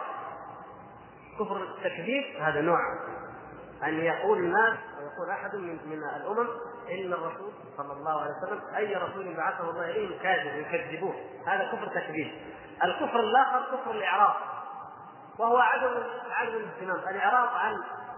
[1.40, 2.80] كفر التكذيب هذا نوع.
[3.84, 6.48] أن يقول الناس أو يقول أحد من من الأمم
[6.90, 11.16] إن الرسول صلى الله عليه وسلم أي رسول بعثه الله إليهم كاذب يكذبوه
[11.48, 12.32] هذا كفر تكذيب.
[12.84, 14.36] الكفر الآخر كفر الإعراض
[15.40, 17.16] وهو عدم عدم الاهتمام.
[17.16, 17.78] الإعراض عن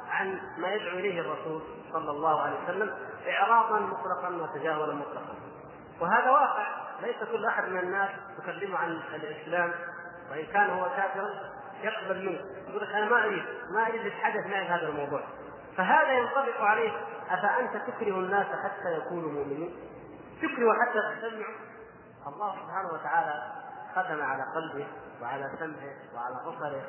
[0.10, 1.62] عن ما يدعو إليه الرسول
[1.94, 2.94] صلى الله عليه وسلم
[3.28, 5.36] اعراضا مطلقا وتجاهلا مطلقا.
[6.02, 6.68] وهذا واقع
[7.02, 9.74] ليس كل أحد من الناس تكلمه عن الإسلام
[10.32, 11.30] وإن كان هو كافرا
[11.82, 12.40] يقبل منه.
[12.70, 13.44] يقول لك أنا ما أريد
[13.76, 15.22] ما أريد يتحدث معي هذا الموضوع.
[15.78, 16.92] فهذا ينطبق عليه
[17.30, 19.76] أفأنت تكره الناس حتى يكونوا مؤمنين؟
[20.38, 21.56] تكره حتى تسمعوا
[22.28, 23.44] الله سبحانه وتعالى
[23.92, 24.88] ختم على قلبه
[25.22, 26.82] وعلى سمعه وعلى بصره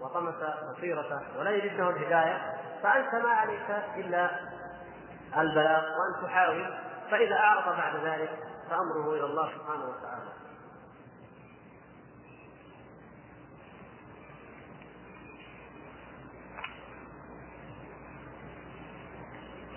[0.00, 0.34] وطمس
[0.72, 4.30] بصيرته ولا يريد له الهداية فأنت ما عليك إلا
[5.36, 6.74] البلاغ وأن تحاول
[7.10, 8.30] فإذا أعرض بعد ذلك
[8.70, 10.30] فأمره إلى الله سبحانه وتعالى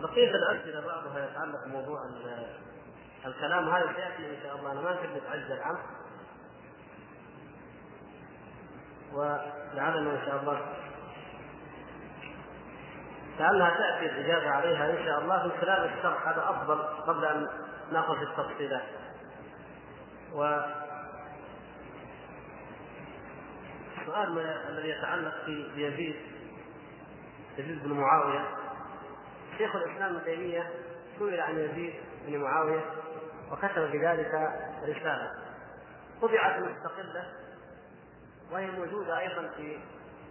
[0.01, 1.99] بقية الأسئلة بعضها يتعلق بموضوع
[3.25, 4.71] الكلام هذا سيأتي إن شاء الله.
[4.71, 5.79] أنا ما نحب نتعجل عنه
[9.13, 10.61] ولعلنا إن شاء الله.
[13.39, 15.43] لعلها تأتي الإجابة عليها إن شاء الله.
[15.43, 17.47] من خلال الشرح هذا أفضل قبل أن
[17.91, 18.87] نأخذ في التفصيلات.
[20.33, 20.59] و
[24.01, 24.39] السؤال
[24.69, 26.15] الذي يتعلق في يزيد
[27.57, 28.60] يزيد بن معاوية.
[29.61, 30.69] شيخ الإسلام ابن تيمية
[31.19, 31.93] سئل عن يزيد
[32.27, 32.81] بن معاوية
[33.51, 34.51] وكتب بذلك
[34.83, 35.31] رساله
[36.21, 37.25] طبعت مستقلة
[38.51, 39.79] وهي موجودة أيضا في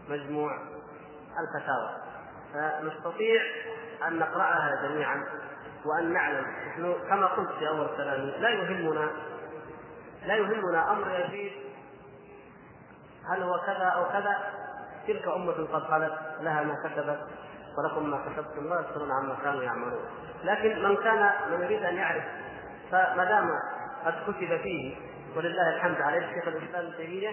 [0.09, 0.59] مجموع
[1.41, 1.97] الفتاوى.
[2.53, 3.43] فنستطيع
[4.07, 5.27] أن نقرأها جميعا
[5.85, 6.47] وأن نعلم.
[6.69, 9.11] نحن كما قلت في أول كلامي لا يهمنا
[10.27, 11.53] لا يهمنا أمر يزيد
[13.31, 14.53] هل هو كذا أو كذا.
[15.07, 17.21] تلك أمة قد خلت لها ما كسبت.
[17.79, 20.01] ولكم ما كسبتم لا يسألون عما كانوا يعملون.
[20.45, 22.25] لكن من كان من يريد أن يعرف
[22.91, 23.51] فما دام
[24.07, 24.97] قد كتب فيه
[25.37, 27.31] ولله الحمد عليه شيخ الإسلام ابن تيمية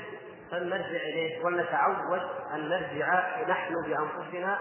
[0.52, 2.22] فلنرجع إليه ولنتعود
[2.54, 4.58] أن نرجع نحن بأنفسنا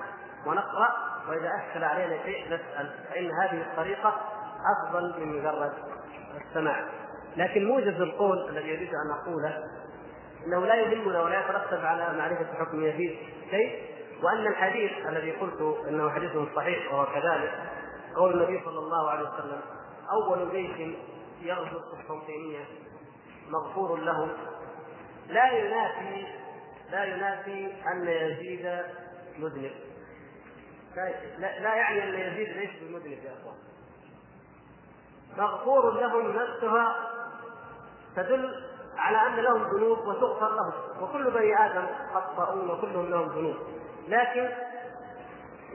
[0.46, 0.88] ونقرأ
[1.28, 4.20] وإذا أشكل علينا شيء نسأل فإن هذه الطريقة
[4.76, 5.72] أفضل من مجرد
[6.48, 6.84] السماع.
[7.36, 9.62] لكن موجز القول الذي يريد أن أقوله
[10.46, 13.18] إنه لا يهمنا ولا يترتب على معرفة حكم يزيد
[13.50, 17.52] شيء وأن الحديث الذي قلت إنه حديث صحيح وهو كذلك
[18.16, 19.60] قول النبي صلى الله عليه وسلم
[20.12, 20.96] أول جيش
[21.42, 22.64] يغزو القسطنطينيه
[23.50, 24.28] مغفور له.
[25.28, 26.26] لا ينافي
[26.90, 28.82] لا ينافي أن يزيد
[29.38, 29.72] مذنب.
[31.38, 33.56] لا, لا يعني أن يزيد ليس بمذنب يا أخوان؟
[35.38, 36.96] مغفور لهم نفسها
[38.16, 38.64] تدل
[38.96, 40.72] على أن لهم ذنوب وتغفر لهم.
[41.02, 43.56] وكل بني آدم خطاؤون وكلهم لهم ذنوب.
[44.08, 44.48] لكن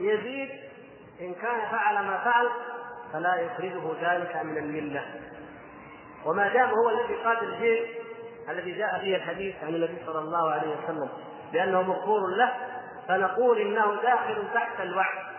[0.00, 0.50] يزيد
[1.20, 2.48] إن كان فعل ما فعل
[3.12, 5.04] فلا يخرجه ذلك من الملة.
[6.24, 7.88] وما دام هو الذي قاد الجيش
[8.48, 11.08] الذي جاء فيه الحديث عن النبي صلى الله عليه وسلم
[11.52, 12.52] بأنه مغفور له
[13.08, 15.32] فنقول إنه داخل تحت الوعد.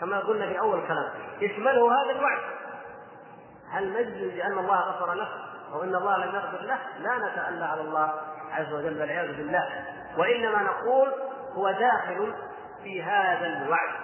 [0.00, 2.42] كما قلنا في أول كلام يشمله هذا الوعد.
[3.70, 5.28] هل نجزم بأن الله غفر له
[5.72, 8.12] أو إن الله لم يغفر له؟ لا نتألى على الله
[8.52, 9.84] عز وجل والعياذ بالله.
[10.18, 11.12] وإنما نقول
[11.54, 12.34] هو داخل
[12.82, 13.94] في هذا الوعد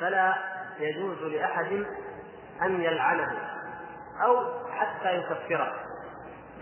[0.00, 0.34] فلا
[0.78, 1.84] يجوز لأحد
[2.62, 3.38] أن يلعنه
[4.24, 5.72] أو حتى يكفره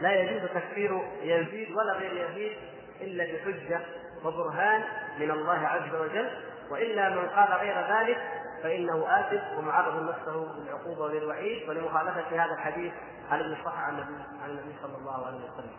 [0.00, 2.56] لا يجوز تكفير يزيد ولا غير يزيد
[3.00, 3.80] إلا بحجة
[4.24, 4.82] وبرهان
[5.18, 6.30] من الله عز وجل
[6.70, 8.18] وإلا من قال غير ذلك
[8.62, 12.92] فإنه آثم ومعرض نفسه للعقوبة وللوعيد ولمخالفة هذا الحديث
[13.30, 13.60] عن النبي
[14.42, 15.76] عن النبي صلى الله عليه وسلم.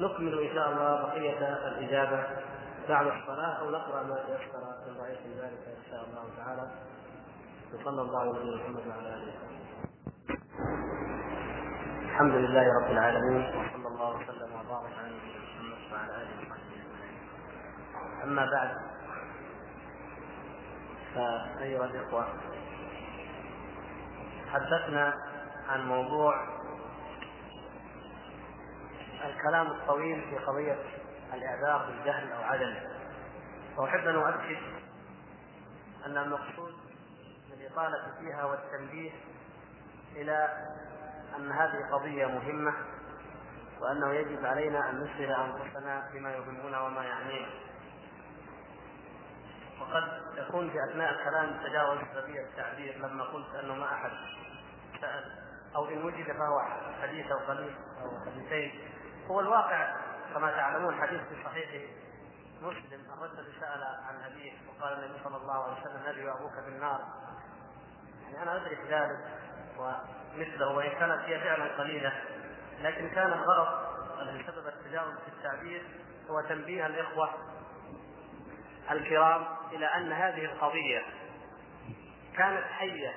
[0.00, 1.38] ونكمل إن شاء الله بقية
[1.68, 2.26] الإجابة
[2.88, 6.70] بعد الصلاة أو نقرأ ما تيسر من رايتم ذلك إن شاء الله تعالى.
[7.74, 9.34] وصلى الله على محمد وعلى آله.
[12.04, 16.82] الحمد لله رب العالمين وصلى الله وسلم وبارك على نبينا محمد وعلى آله وصحبه
[18.24, 18.70] أما بعد
[21.14, 22.26] فأيها الإخوة
[24.46, 25.14] تحدثنا
[25.68, 26.34] عن موضوع
[29.24, 30.78] الكلام الطويل في قضية
[31.34, 32.82] الإعذار بالجهل أو عدمه
[33.76, 34.58] وأحب أن أؤكد
[36.06, 36.74] أن المقصود
[37.50, 39.10] بالإطالة فيها والتنبيه
[40.16, 40.48] إلى
[41.36, 42.74] أن هذه قضية مهمة
[43.80, 47.48] وأنه يجب علينا أن نشغل أنفسنا بما يهمنا وما يعنينا.
[49.80, 54.10] وقد يكون في أثناء الكلام تجاوز سبيل التعبير لما قلت أنه ما أحد
[55.00, 55.24] سأل
[55.76, 56.60] أو إن وجد فهو
[57.02, 58.93] حديث أو قليل أو حديثين.
[59.30, 59.96] هو الواقع
[60.34, 61.68] كما تعلمون حديث في صحيح
[62.62, 67.00] مسلم الرجل سأل عن أبيه وقال النبي صلى الله عليه وسلم ابي وابوك بالنار.
[68.24, 69.18] يعني أنا أدرك ذلك
[69.78, 72.12] ومثله وإن كانت هي فعلا قليلة
[72.80, 73.68] لكن كان الغرض
[74.20, 75.82] الذي سبب التجاوز في التعبير
[76.30, 77.30] هو تنبيه الإخوة
[78.90, 81.02] الكرام إلى أن هذه القضية
[82.36, 83.12] كانت حية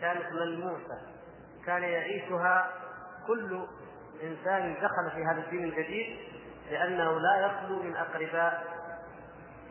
[0.00, 1.02] كانت ملموسة
[1.66, 2.70] كان يعيشها
[3.26, 3.66] كل
[4.22, 6.18] إنسان دخل في هذا الدين الجديد
[6.70, 8.64] لأنه لا يخلو من اقرباء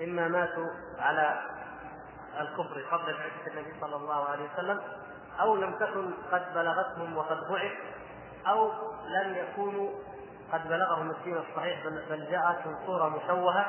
[0.04, 0.68] اما ماتوا
[0.99, 1.41] على
[2.39, 4.82] الكفر قبل بعثة النبي صلى الله عليه وسلم
[5.39, 7.72] أو لم تكن قد بلغتهم وقد بعث
[8.47, 8.72] أو
[9.08, 9.89] لم يكونوا
[10.54, 13.66] قد بلغهم الدين الصحيح بل جاءتهم صورة مشوهة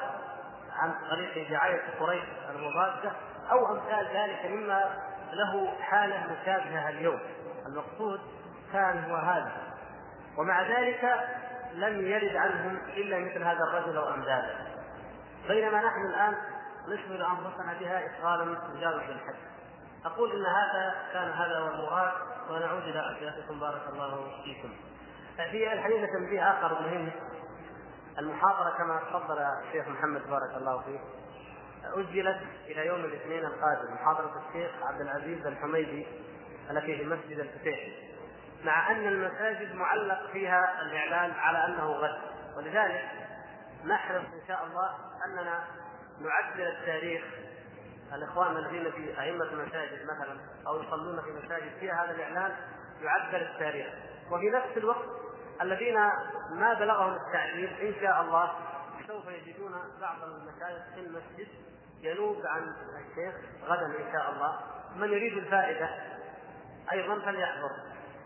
[0.73, 3.13] عن طريق دعاية قريش المضادة
[3.51, 4.91] أو أمثال ذلك مما
[5.33, 7.21] له حالة مشابهة اليوم.
[7.67, 8.21] المقصود
[8.73, 9.53] كان هو هذا.
[10.37, 11.29] ومع ذلك
[11.75, 14.55] لم يرد عنهم إلا مثل هذا الرجل أو أمثاله.
[15.49, 16.35] بينما نحن الآن
[16.89, 19.35] نشغل أنفسنا بها إشغالا مجاوز الحد
[20.05, 22.13] أقول إن هذا كان هذا هو المراد
[22.51, 24.71] ونعود إلى أسئلتكم بارك الله فيكم.
[25.37, 27.11] في الحديث تنبيه آخر مهم
[28.19, 30.99] المحاضرة كما تفضل الشيخ محمد بارك الله فيه
[31.85, 36.07] أجلت إلى يوم الاثنين القادم محاضرة الشيخ عبد العزيز الحميدي
[36.71, 37.79] التي في مسجد الفتيح
[38.65, 42.19] مع أن المساجد معلق فيها الإعلان على أنه غد.
[42.57, 43.09] ولذلك
[43.85, 44.95] نحرص إن شاء الله
[45.27, 45.65] أننا
[46.21, 47.25] نعدل التاريخ.
[48.13, 52.57] الإخوان الذين في أئمة المساجد مثلا أو يصلون في مساجد فيها هذا الإعلان
[53.03, 53.87] يعدل التاريخ.
[54.31, 55.09] وفي نفس الوقت
[55.63, 55.95] الذين
[56.51, 58.53] ما بلغهم التعليم إن شاء الله
[59.07, 61.49] سوف يجدون بعض المشايخ في المسجد
[62.01, 63.35] ينوب عن الشيخ
[63.65, 64.61] غدا إن شاء الله.
[64.97, 65.89] من يريد الفائدة
[66.93, 67.71] أيضا فليحضر.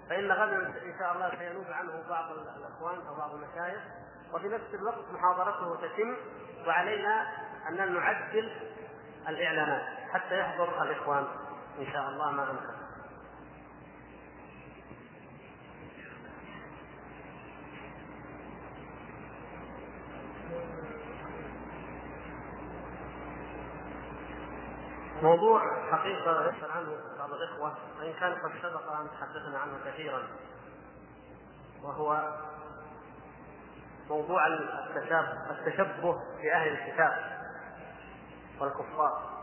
[0.09, 3.83] فإن غدا إن شاء الله سينوب عنه بعض الأخوان أو بعض المشايخ
[4.33, 6.17] وفي نفس الوقت محاضرته تتم
[6.67, 7.27] وعلينا
[7.69, 8.53] أن نعدل
[9.29, 9.83] الإعلانات
[10.13, 11.27] حتى يحضر الإخوان
[11.79, 12.86] إن شاء الله ما أمكن.
[25.27, 30.23] موضوع حقيقة يسأل عنه بعض الإخوة وإن كان قد سبق أن تحدثنا عنه كثيرا
[31.83, 32.35] وهو
[34.09, 34.47] موضوع
[35.51, 37.41] التشبه بأهل الكتاب
[38.61, 39.37] والكفار.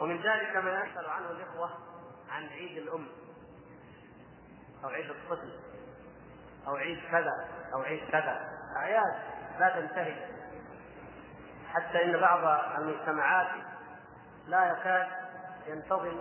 [0.00, 1.70] ومن ذلك ما يسأل عنه الإخوة
[2.30, 3.06] عن عيد الأم
[4.84, 5.52] أو عيد الطفل
[6.66, 8.40] أو عيد كذا أو عيد كذا.
[8.76, 9.14] أعياد
[9.60, 10.26] لا تنتهي
[11.68, 13.48] حتى إن بعض المجتمعات
[14.46, 15.19] لا يكاد
[15.66, 16.20] ينتظم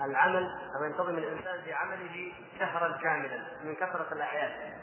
[0.00, 4.74] العمل أو ينتظم الإنسان في عمله شهرا كاملا من كثرة الأعياد.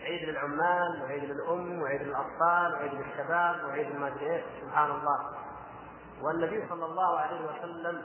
[0.00, 5.36] عيد للعمال وعيد للأم وعيد للأطفال وعيد للشباب وعيد المادري سبحان الله.
[6.22, 8.04] والنبي صلى الله عليه وسلم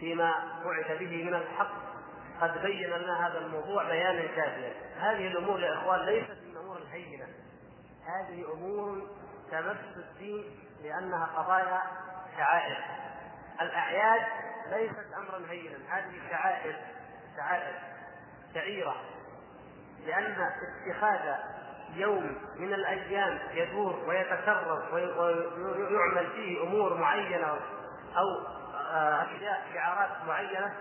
[0.00, 0.34] فيما
[0.64, 1.72] بعث به من الحق
[2.40, 4.72] قد بين لنا هذا الموضوع بيانا كافيا.
[4.98, 7.26] هذه الأمور يا إخوان ليست من الأمور الهينة.
[8.06, 9.02] هذه أمور
[9.50, 10.44] تمس الدين
[10.82, 11.82] لأنها قضايا
[12.36, 13.03] شعائر.
[13.60, 14.22] الأعياد
[14.70, 15.76] ليست أمرا هينا.
[15.88, 16.76] هذه شعائر
[17.36, 17.74] شعائر
[18.54, 18.96] شعيرة.
[20.06, 20.50] لأن
[20.88, 21.34] اتخاذ
[21.94, 27.46] يوم من الأيام يدور ويتكرر ويعمل فيه أمور معينة
[28.16, 30.74] أو آه، أشياء شعارات معينة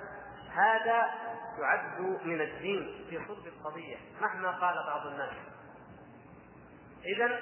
[0.54, 1.12] هذا
[1.60, 5.34] يعد من الدين في صلب القضية مهما قال بعض الناس.
[7.06, 7.40] اذا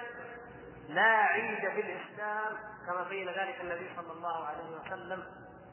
[0.93, 5.23] لا عيد في الإسلام كما بين ذلك النبي صلى الله عليه وسلم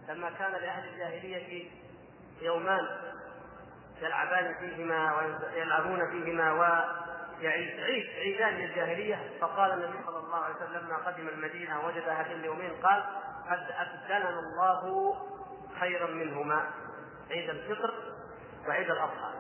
[0.09, 1.71] لما كان لأهل الجاهلية
[2.43, 2.89] يومان
[4.03, 6.53] يلعبان فيهما ويلعبون فيهما
[7.41, 9.31] يعيد عيد عيدان للجاهلية.
[9.41, 13.05] فقال النبي صلى الله عليه وسلم لما قدم المدينة وجد هذين اليومين قال
[13.51, 15.15] قد أبدلنا الله
[15.81, 16.71] خيرا منهما
[17.31, 17.95] عيد الفطر
[18.69, 19.33] وعيد الأضحى.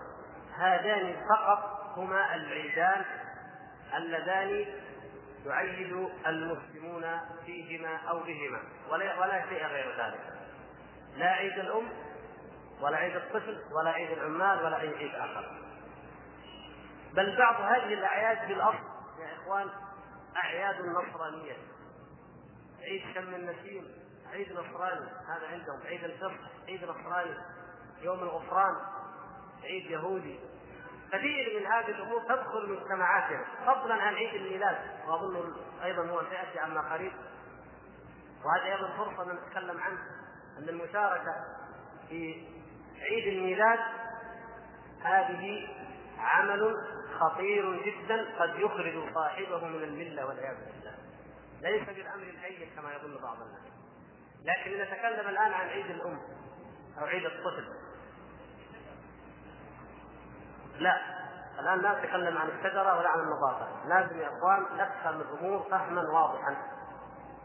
[0.58, 3.04] هذان فقط هما العيدان
[3.96, 4.66] اللذان
[5.46, 10.20] يعيد المسلمون فيهما أو بهما ولا ولا شيء غير ذلك.
[11.16, 11.88] لا عيد الأم
[12.80, 15.58] ولا عيد الطفل ولا عيد العمال ولا اي عيد آخر.
[17.14, 18.84] بل بعض هذه الأعياد بالأصل
[19.20, 19.68] يا إخوان
[20.36, 21.56] أعياد نصرانية.
[22.80, 23.84] عيد شم النسيم
[24.32, 25.80] عيد نصراني هذا عندهم.
[25.86, 27.34] عيد الفطر عيد نصراني.
[28.02, 28.76] يوم الغفران
[29.62, 30.40] عيد يهودي.
[31.12, 34.78] كثير من هذه الأمور تدخل مجتمعاتنا فضلا عن عيد الميلاد.
[35.06, 35.54] وأظن
[35.84, 37.12] أيضا هو سيأتي عما قريب.
[38.44, 39.98] وهذا أيضا فرصة نتكلم عنه
[40.58, 41.34] أن المشاركة
[42.08, 42.46] في
[43.00, 43.78] عيد الميلاد
[45.02, 45.68] هذه
[46.18, 46.74] عمل
[47.18, 50.94] خطير جدا قد يخرج صاحبه من الملة والعياذ بالله.
[51.62, 53.62] ليس بالأمر الهين كما يظن بعض الناس.
[54.44, 56.18] لكن نتكلم الآن عن عيد الأم
[56.98, 57.68] أو عيد الطفل.
[60.78, 61.18] لا.
[61.58, 63.66] الآن لا نتكلم عن الشجرة ولا عن النظافة.
[63.84, 66.56] لازم يا إخوان نفهم الأمور فهما واضحا.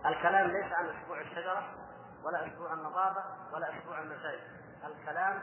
[0.06, 1.64] الكلام ليس عن أسبوع الشجرة
[2.26, 3.24] ولا أسبوع النظافة
[3.54, 4.40] ولا أسبوع المساجد
[4.86, 5.42] الكلام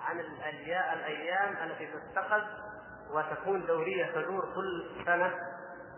[0.00, 2.42] عن الأيام التي تتخذ
[3.10, 5.34] وتكون دورية تدور كل سنة.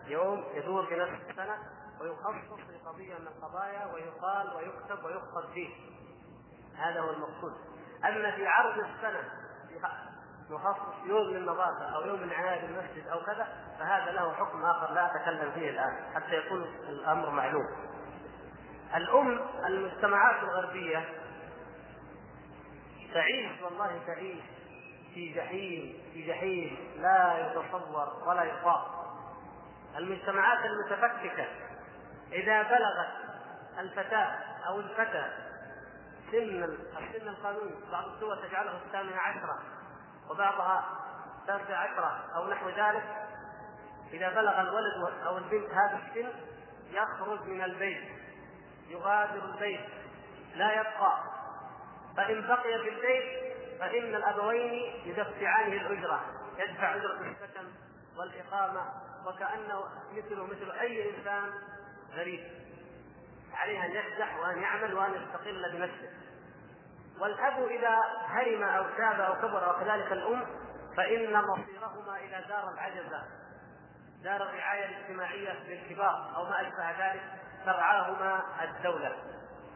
[0.07, 1.57] يوم يدور في نفس السنة
[2.01, 5.69] ويخصص لقضية من القضايا ويقال ويكتب ويخطب فيه.
[6.77, 7.53] هذا هو المقصود.
[8.05, 9.23] أما في عرض السنة
[10.49, 13.47] نخصص يوم للنظافة أو يوم لعناية بالمسجد أو كذا
[13.79, 17.67] فهذا له حكم آخر لا أتكلم فيه الآن حتى يكون الأمر معلوم.
[18.95, 21.05] الأم المجتمعات الغربية
[23.13, 24.43] تعيش والله تعيش
[25.13, 29.05] في جحيم في جحيم لا يتصور ولا يطاق.
[29.97, 31.45] المجتمعات المتفككة
[32.31, 33.11] إذا بلغت
[33.79, 34.37] الفتاة
[34.67, 35.25] أو الفتى
[36.31, 36.63] سن
[36.97, 39.59] السن القانوني بعض الدول تجعله الثامنة عشرة
[40.29, 40.85] وبعضها
[41.41, 43.27] التاسعة عشرة أو نحو ذلك.
[44.13, 46.29] إذا بلغ الولد أو البنت هذا السن
[46.91, 48.03] يخرج من البيت
[48.87, 49.85] يغادر البيت
[50.55, 51.23] لا يبقى.
[52.17, 56.25] فإن بقي في البيت فإن الأبوين يدفعانه الأجرة
[56.57, 57.67] يدفع أجرة السكن
[58.17, 58.85] والإقامة.
[59.25, 61.51] وكأنه مثله مثل أي إنسان
[62.13, 62.43] غريب.
[63.53, 66.09] عليه أن يفزح وأن يعمل وأن يستقل بنفسه.
[67.19, 70.45] والأب إذا هرم أو تاب أو كبر وكذلك الأم
[70.97, 73.23] فإن مصيرهما إلى دار العجزة
[74.23, 77.23] دار الرعاية الاجتماعية للكبار أو ما أشبه ذلك
[77.65, 79.15] ترعاهما الدولة.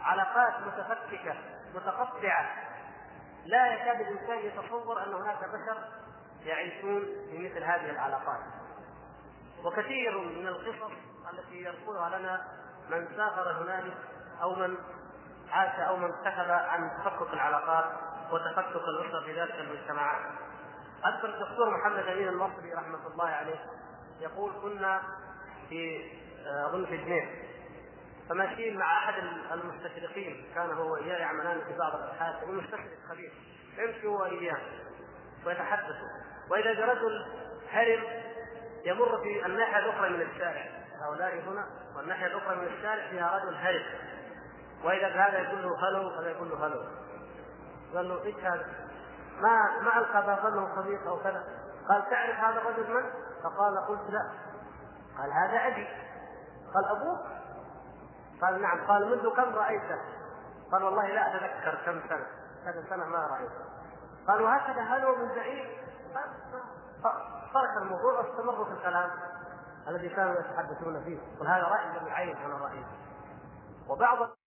[0.01, 1.35] علاقات متفككة
[1.75, 2.49] متقطعة.
[3.45, 5.77] لا يكاد الإنسان يتصور أن هناك بشر
[6.43, 8.39] يعيشون في مثل هذه العلاقات.
[9.63, 10.91] وكثير من القصص
[11.33, 12.47] التي يذكرها لنا
[12.89, 13.97] من سافر هنالك
[14.41, 14.77] أو من
[15.51, 17.85] عاش أو من كتب عن تفكك العلاقات
[18.31, 20.31] وتفكك الاسر في ذلك المجتمعات.
[21.05, 23.59] أذكر الدكتور محمد أمين المصري رحمة الله عليه
[24.19, 25.01] يقول كنا
[25.69, 26.11] في
[26.65, 27.29] أظن في جنيف.
[28.29, 29.13] فماشيين مع أحد
[29.51, 33.31] المستشرقين كان هو وإياه يعملان في بعض الأبحاث ومستشرق خبير.
[33.77, 34.61] يمشي هو وإياه
[35.45, 36.09] ويتحدثوا
[36.49, 37.25] وإذا برجل
[37.71, 38.03] هرم
[38.85, 40.65] يمر في الناحية الأخرى من الشارع.
[41.01, 43.83] هؤلاء هنا والناحية الأخرى من الشارع فيها رجل هرم.
[44.83, 46.83] وإذا هذا يقول له هلو هذا يقول له هلو
[47.95, 48.65] قال له إيش هذا؟
[49.41, 51.43] ما ما ألقى ظنه صديق أو كذا.
[51.89, 53.03] قال تعرف هذا الرجل من؟
[53.43, 54.31] فقال قلت لا.
[55.17, 55.87] قال هذا أبي.
[56.73, 57.19] قال أبوك
[58.41, 58.87] قال نعم.
[58.87, 60.01] قال منذ كم رأيته؟
[60.71, 62.25] قال والله لا أتذكر كم سنة.
[62.65, 63.65] كذا سنة ما رأيته.
[64.27, 65.69] قال وهكذا هلو من بعيد؟
[67.53, 69.09] ترك الموضوع واستمروا في الكلام
[69.87, 71.19] الذي كانوا يتحدثون فيه.
[71.41, 72.85] وهذا رأي ابن عين أنا رأيي.
[73.89, 74.38] وبعض